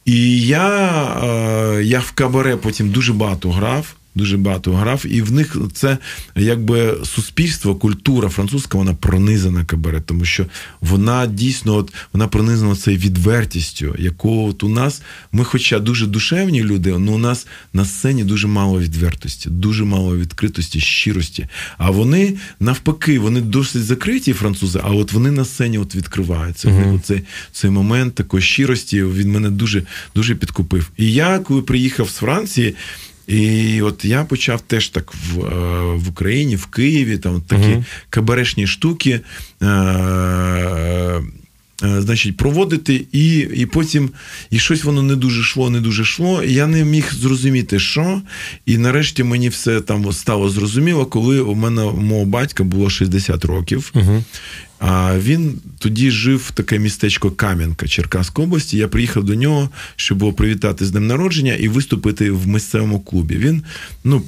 [0.07, 0.69] І я
[1.25, 5.99] е, я в кабаре потім дуже багато грав дуже багато грав, і в них це
[6.37, 10.47] якби суспільство, культура французька, вона пронизана кабаре, тому що
[10.81, 15.03] вона дійсно от вона пронизана цією відвертістю, яку от у нас
[15.33, 20.17] ми, хоча дуже душевні люди, але у нас на сцені дуже мало відвертості, дуже мало
[20.17, 21.47] відкритості, щирості.
[21.79, 26.69] А вони навпаки, вони досить закриті, французи, а от вони на сцені от відкриваються.
[26.69, 27.01] Uh-huh.
[27.01, 29.83] Цей цей момент такої щирості він мене дуже
[30.15, 30.91] дуже підкупив.
[30.97, 32.75] І я, коли приїхав з Франції.
[33.27, 37.85] І от я почав теж так в е, в Україні, в Києві, там такі uh
[38.11, 39.21] кабарешні штуки.
[39.63, 41.23] Е, е,
[41.83, 44.11] Значить, проводити, і і потім
[44.51, 46.43] і щось воно не дуже йшло, не дуже йшло.
[46.43, 48.23] І я не міг зрозуміти, що.
[48.67, 53.45] І нарешті мені все там стало зрозуміло, коли у мене у мого батька було 60
[53.45, 53.93] років.
[53.95, 54.23] Uh-huh.
[54.79, 58.77] А він тоді жив в таке містечко Кам'янка Черкаської області.
[58.77, 63.37] Я приїхав до нього, щоб було привітати з днем народження і виступити в місцевому клубі.
[63.37, 63.63] Він
[64.05, 64.23] ну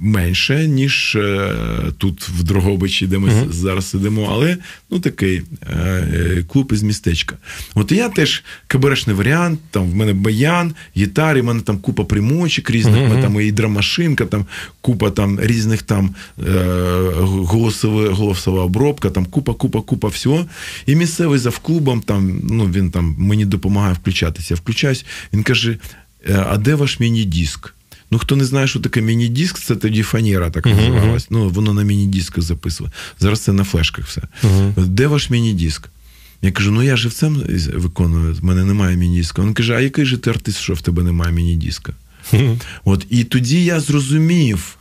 [0.00, 1.52] менше, ніж е,
[1.98, 3.52] тут в Дрогобичі, де ми uh-huh.
[3.52, 4.56] зараз сидимо, але
[4.90, 7.36] ну такий е, клуб із містечка.
[7.74, 12.70] От я теж кабарешний варіант, там в мене баян, гітарі, в мене там купа примочок
[12.70, 13.22] різних, uh-huh.
[13.22, 14.46] там і драмашинка, там
[14.80, 16.14] купа там різних там
[16.48, 16.64] е,
[17.22, 20.46] голосова, голосова обробка, там купа, купа купа, купа всього.
[20.86, 24.54] І місцевий завклубом, там, ну, він там мені допомагає включатися.
[24.54, 25.78] Я включаюсь, він каже:
[26.28, 27.74] «Е, а де ваш міні-диск?
[28.10, 31.22] Ну, хто не знає, що таке міні-диск, це тоді фанера так називалась.
[31.22, 31.30] Uh-huh.
[31.30, 32.94] Ну, воно на міні-дисках записувало.
[33.20, 34.22] Зараз це на флешках все.
[34.44, 34.86] Uh-huh.
[34.86, 35.88] Де ваш міні-диск?
[36.42, 37.42] Я кажу, ну я живцем
[37.74, 39.42] виконую, в мене немає міні-диска.
[39.42, 41.92] Він каже, а який же ти артист, що в тебе немає міні-диска?
[42.32, 42.60] Uh-huh.
[42.84, 44.77] От, І тоді я зрозумів,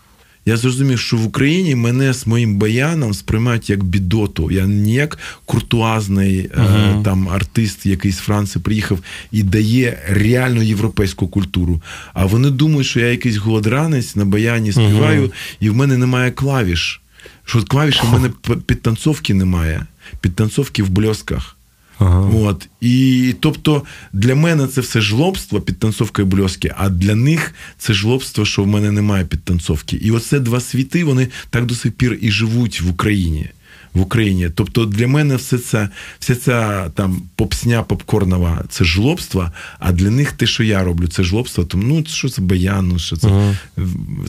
[0.48, 4.52] я зрозумів, що в Україні мене з моїм баяном сприймають як бідоту.
[4.52, 7.04] Я не як куртуазний uh-huh.
[7.04, 9.00] там артист, який з Франції приїхав
[9.32, 11.82] і дає реальну європейську культуру.
[12.14, 15.32] А вони думають, що я якийсь голодранець на баяні співаю, uh-huh.
[15.60, 17.02] і в мене немає клавіш.
[17.46, 18.30] Що клавіш у мене
[18.66, 19.86] підтанцовки немає,
[20.22, 21.57] підтанцовки в бльосках.
[22.00, 22.32] Ага.
[22.36, 22.70] От.
[22.82, 23.84] І тобто
[24.14, 28.68] для мене це все жлобство підтанцовка і бльоски, а для них це жлобство, що в
[28.68, 29.96] мене немає підтанцовки.
[29.96, 33.50] І оце два світи, вони так до сих пір і живуть в Україні
[33.98, 34.50] в Україні.
[34.56, 35.90] Тобто для мене все це,
[36.20, 41.24] вся ця там попсня попкорнова це жлобство, а для них те, що я роблю, це
[41.24, 41.66] жлобство.
[41.66, 43.56] Тому ну що це баян, ну, що це uh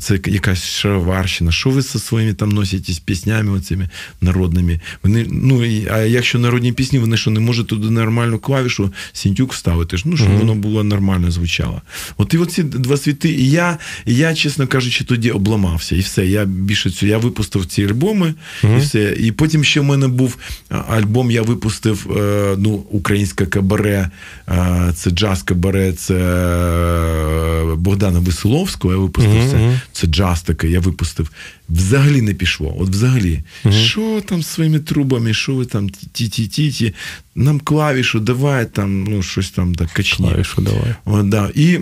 [0.00, 1.52] це якась шароварщина.
[1.52, 3.88] Що ви зі своїми там носитесь піснями оцими
[4.20, 4.80] народними?
[5.02, 9.96] Вони, ну, А якщо народні пісні, вони що не можуть туди нормальну клавішу сінтюк вставити,
[10.04, 11.82] ну, щоб uh воно було нормально звучало.
[12.16, 13.28] От і оці два світи.
[13.28, 15.96] І я, і я, чесно кажучи, тоді обламався.
[15.96, 16.26] І все.
[16.26, 19.16] Я більше цю я випустив ці альбоми, uh і все.
[19.20, 19.57] І потім.
[19.58, 20.36] Потім ще в мене був
[20.68, 24.10] альбом, я випустив е, ну, українське кабаре,
[24.48, 28.94] е, це джаз кабаре, це е, Богдана Веселовського.
[28.94, 29.50] Я випустив mm-hmm.
[29.50, 29.80] це.
[29.92, 31.30] Це джаз таке, я випустив.
[31.68, 32.76] Взагалі не пішло.
[32.78, 33.42] От взагалі.
[33.64, 33.86] Mm-hmm.
[33.86, 36.94] Що там з своїми трубами, що ви там ті-ті-ті-ті,
[37.34, 40.28] нам клавішу, давай там, ну, щось там так качні.
[40.28, 40.94] Клавішу давай.
[41.04, 41.50] О, да.
[41.54, 41.78] І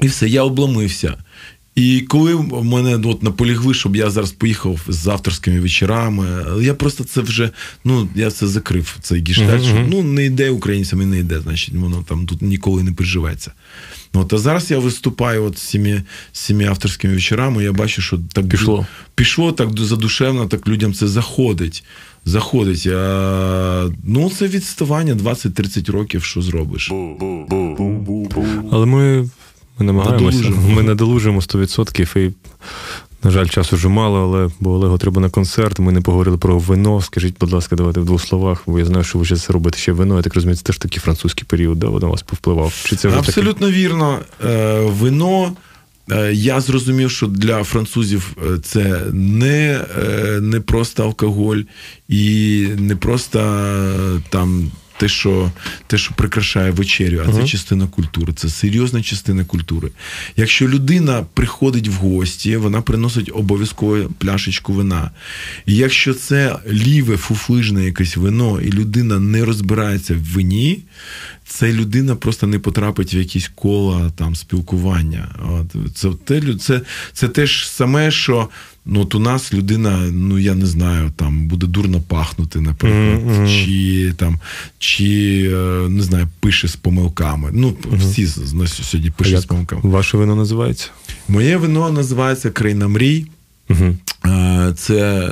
[0.00, 1.16] і все, я обломився.
[1.74, 7.04] І коли в мене от наполігли, щоб я зараз поїхав з авторськими вечорами, я просто
[7.04, 7.50] це вже
[7.84, 8.96] ну я це закрив.
[9.00, 12.82] Цей гіштальт, що ну не йде українцям і не йде, значить воно там тут ніколи
[12.82, 13.52] не приживеться.
[14.12, 16.02] От, А зараз я виступаю от з цими,
[16.32, 17.64] з цими авторськими вечорами.
[17.64, 21.84] Я бачу, що так пішло пішло так задушевно, так людям це заходить.
[22.24, 22.86] Заходить.
[22.86, 26.90] А, Ну, це відставання 20-30 років, що зробиш.
[28.72, 29.28] Але ми
[29.80, 32.18] ми намагаємося, ми не долужимо 100%.
[32.18, 32.32] І,
[33.22, 35.78] на жаль, часу вже мало, але бо Олегу треба на концерт.
[35.78, 37.02] Ми не поговорили про вино.
[37.02, 39.78] Скажіть, будь ласка, давайте в двох словах, бо я знаю, що ви вже це робите
[39.78, 40.16] ще вино.
[40.16, 42.72] Я так розумію, це теж такий французький період, да, на вас повпливав.
[42.84, 43.78] Чи це вже Абсолютно таке?
[43.78, 44.18] вірно.
[44.44, 45.52] Е, вино.
[46.12, 49.80] Е, я зрозумів, що для французів е, це не
[50.40, 51.60] не просто алкоголь
[52.08, 53.38] і не просто
[54.30, 54.70] там
[55.00, 55.50] те, що
[55.86, 59.90] те, що прикрашає вечерю, а це частина культури, це серйозна частина культури.
[60.36, 65.10] Якщо людина приходить в гості, вона приносить обов'язково пляшечку вина.
[65.66, 70.78] І якщо це ліве, фуфлижне якесь вино, і людина не розбирається в вині,
[71.46, 75.28] ця людина просто не потрапить в якісь кола там спілкування.
[75.50, 75.94] От.
[75.94, 76.80] Це те, це,
[77.12, 78.48] це те ж саме, що
[78.84, 83.64] ну, от у нас людина, ну я не знаю, там буде дурно пахнути, наприклад, mm-hmm.
[83.64, 84.38] чи там,
[84.78, 87.50] чи е, не знаю, пише з помилками.
[87.52, 87.98] Ну, mm-hmm.
[87.98, 88.26] всі
[88.66, 89.80] сьогодні пише з помилками.
[89.84, 90.88] Ваше вино називається?
[91.28, 93.26] Моє вино називається Країна мрій.
[93.70, 93.96] Угу.
[94.76, 95.30] Це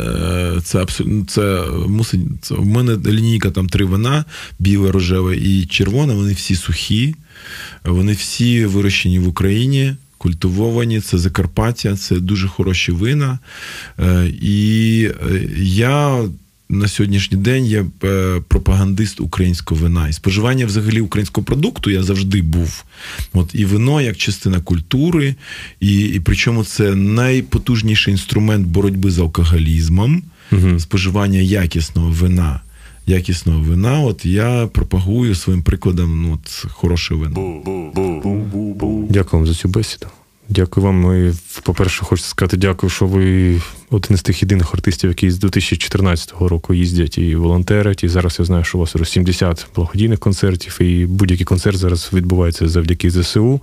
[0.65, 2.21] це, абсолютно це мусить.
[2.41, 4.25] Це, У мене лінійка там три вина:
[4.59, 6.15] біле, рожеве і червоне.
[6.15, 7.15] Вони всі сухі,
[7.85, 11.01] вони всі вирощені в Україні, культивовані.
[11.01, 13.39] Це Закарпаття, це дуже хороші вина.
[13.99, 16.25] Е, і е, я
[16.71, 20.09] на сьогоднішній день я е, пропагандист українського вина.
[20.09, 22.85] І споживання взагалі українського продукту я завжди був.
[23.33, 25.35] От І вино як частина культури,
[25.81, 30.81] і і причому це найпотужніший інструмент боротьби з алкоголізмом, угу.
[30.81, 32.61] споживання якісного вина.
[33.09, 37.63] Якісного вина, от я пропагую своїм прикладом ну, от, хороше вино.
[39.11, 40.07] Дякую вам за цю бесіду.
[40.51, 41.29] Дякую вам.
[41.29, 41.33] І,
[41.63, 46.75] по-перше, хочу сказати дякую, що ви один із тих єдиних артистів, які з 2014 року
[46.75, 48.05] їздять і волонтерять.
[48.05, 52.69] І зараз я знаю, що у вас 70 благодійних концертів, і будь-який концерт зараз відбувається
[52.69, 53.61] завдяки ЗСУ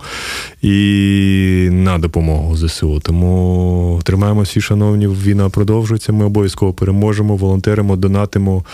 [0.62, 3.00] і на допомогу ЗСУ.
[3.00, 6.12] Тому тримаємося, шановні, війна продовжується.
[6.12, 8.64] Ми обов'язково переможемо, волонтеримо, донатимо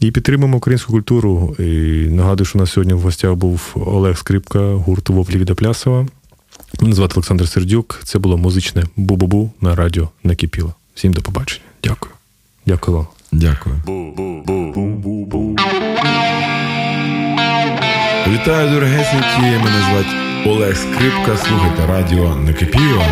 [0.00, 1.56] і підтримуємо українську культуру.
[1.58, 1.62] І
[2.12, 6.06] Нагадую, що у нас сьогодні в гостях був Олег Скрипка, гурт Воплі Плясова.
[6.82, 8.00] Мене звати Олександр Сердюк.
[8.04, 10.74] Це було музичне бу-бу-бу на радіо Накипіло.
[10.94, 11.64] Всім до побачення.
[11.84, 12.12] Дякую.
[12.66, 13.06] Дякую вам.
[13.32, 13.76] Дякую.
[18.28, 19.42] Вітаю, дорогесенькі.
[19.42, 20.08] Мене звати
[20.50, 21.36] Олег Скрипка.
[21.36, 23.04] Слухайте радіо Накипіло.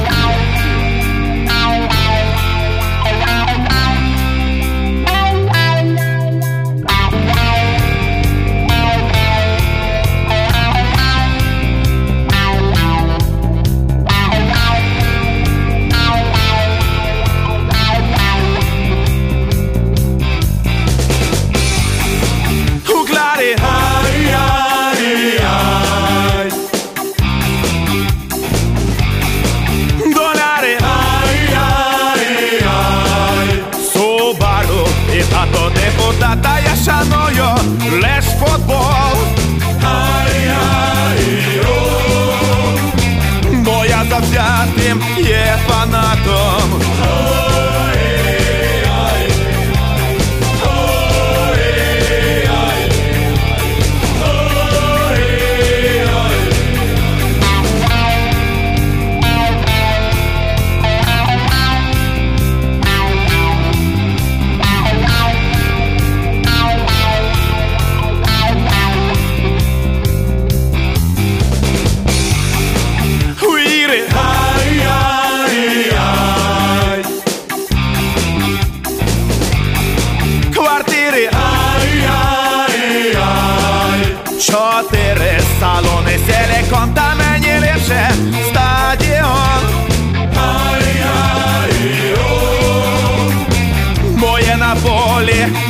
[95.21, 95.61] Далі.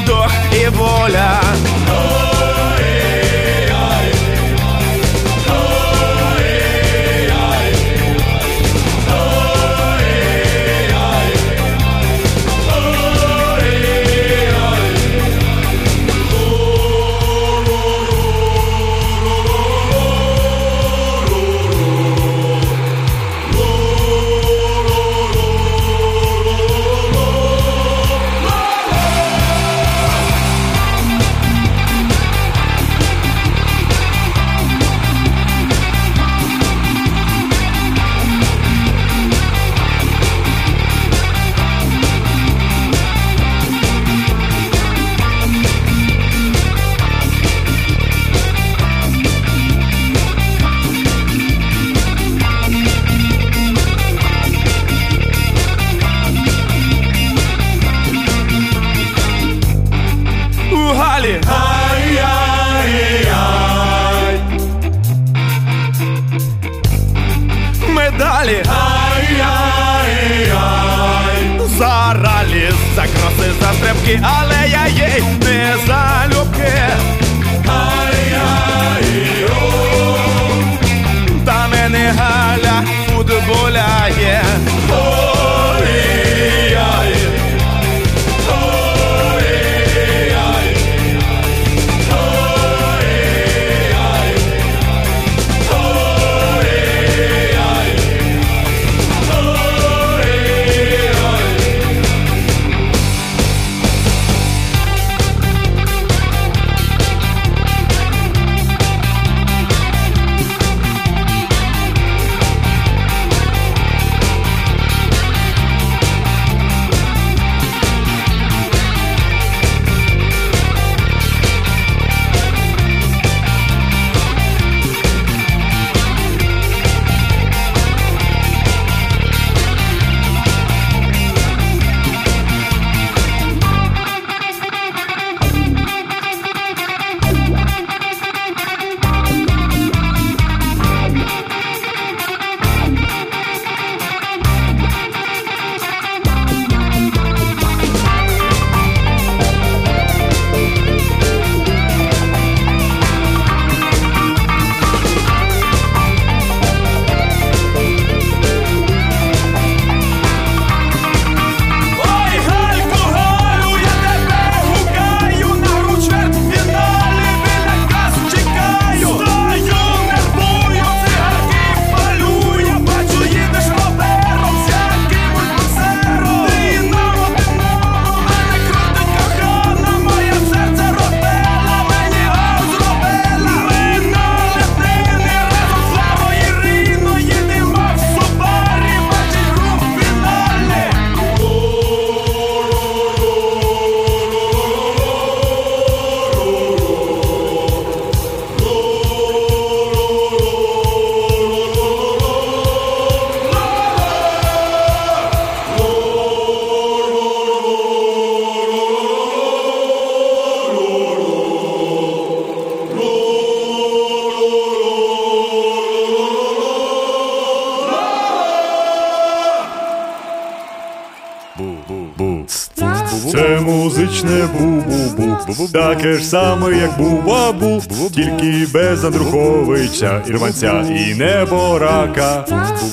[228.08, 232.44] Тільки без Андруховича, Ірванця і неборака.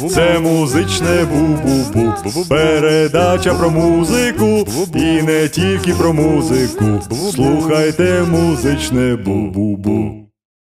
[0.09, 2.13] Це музичне бу-бу-бу.
[2.49, 6.85] Передача про музику і не тільки про музику.
[7.33, 9.76] Слухайте музичне бу-бу-бу.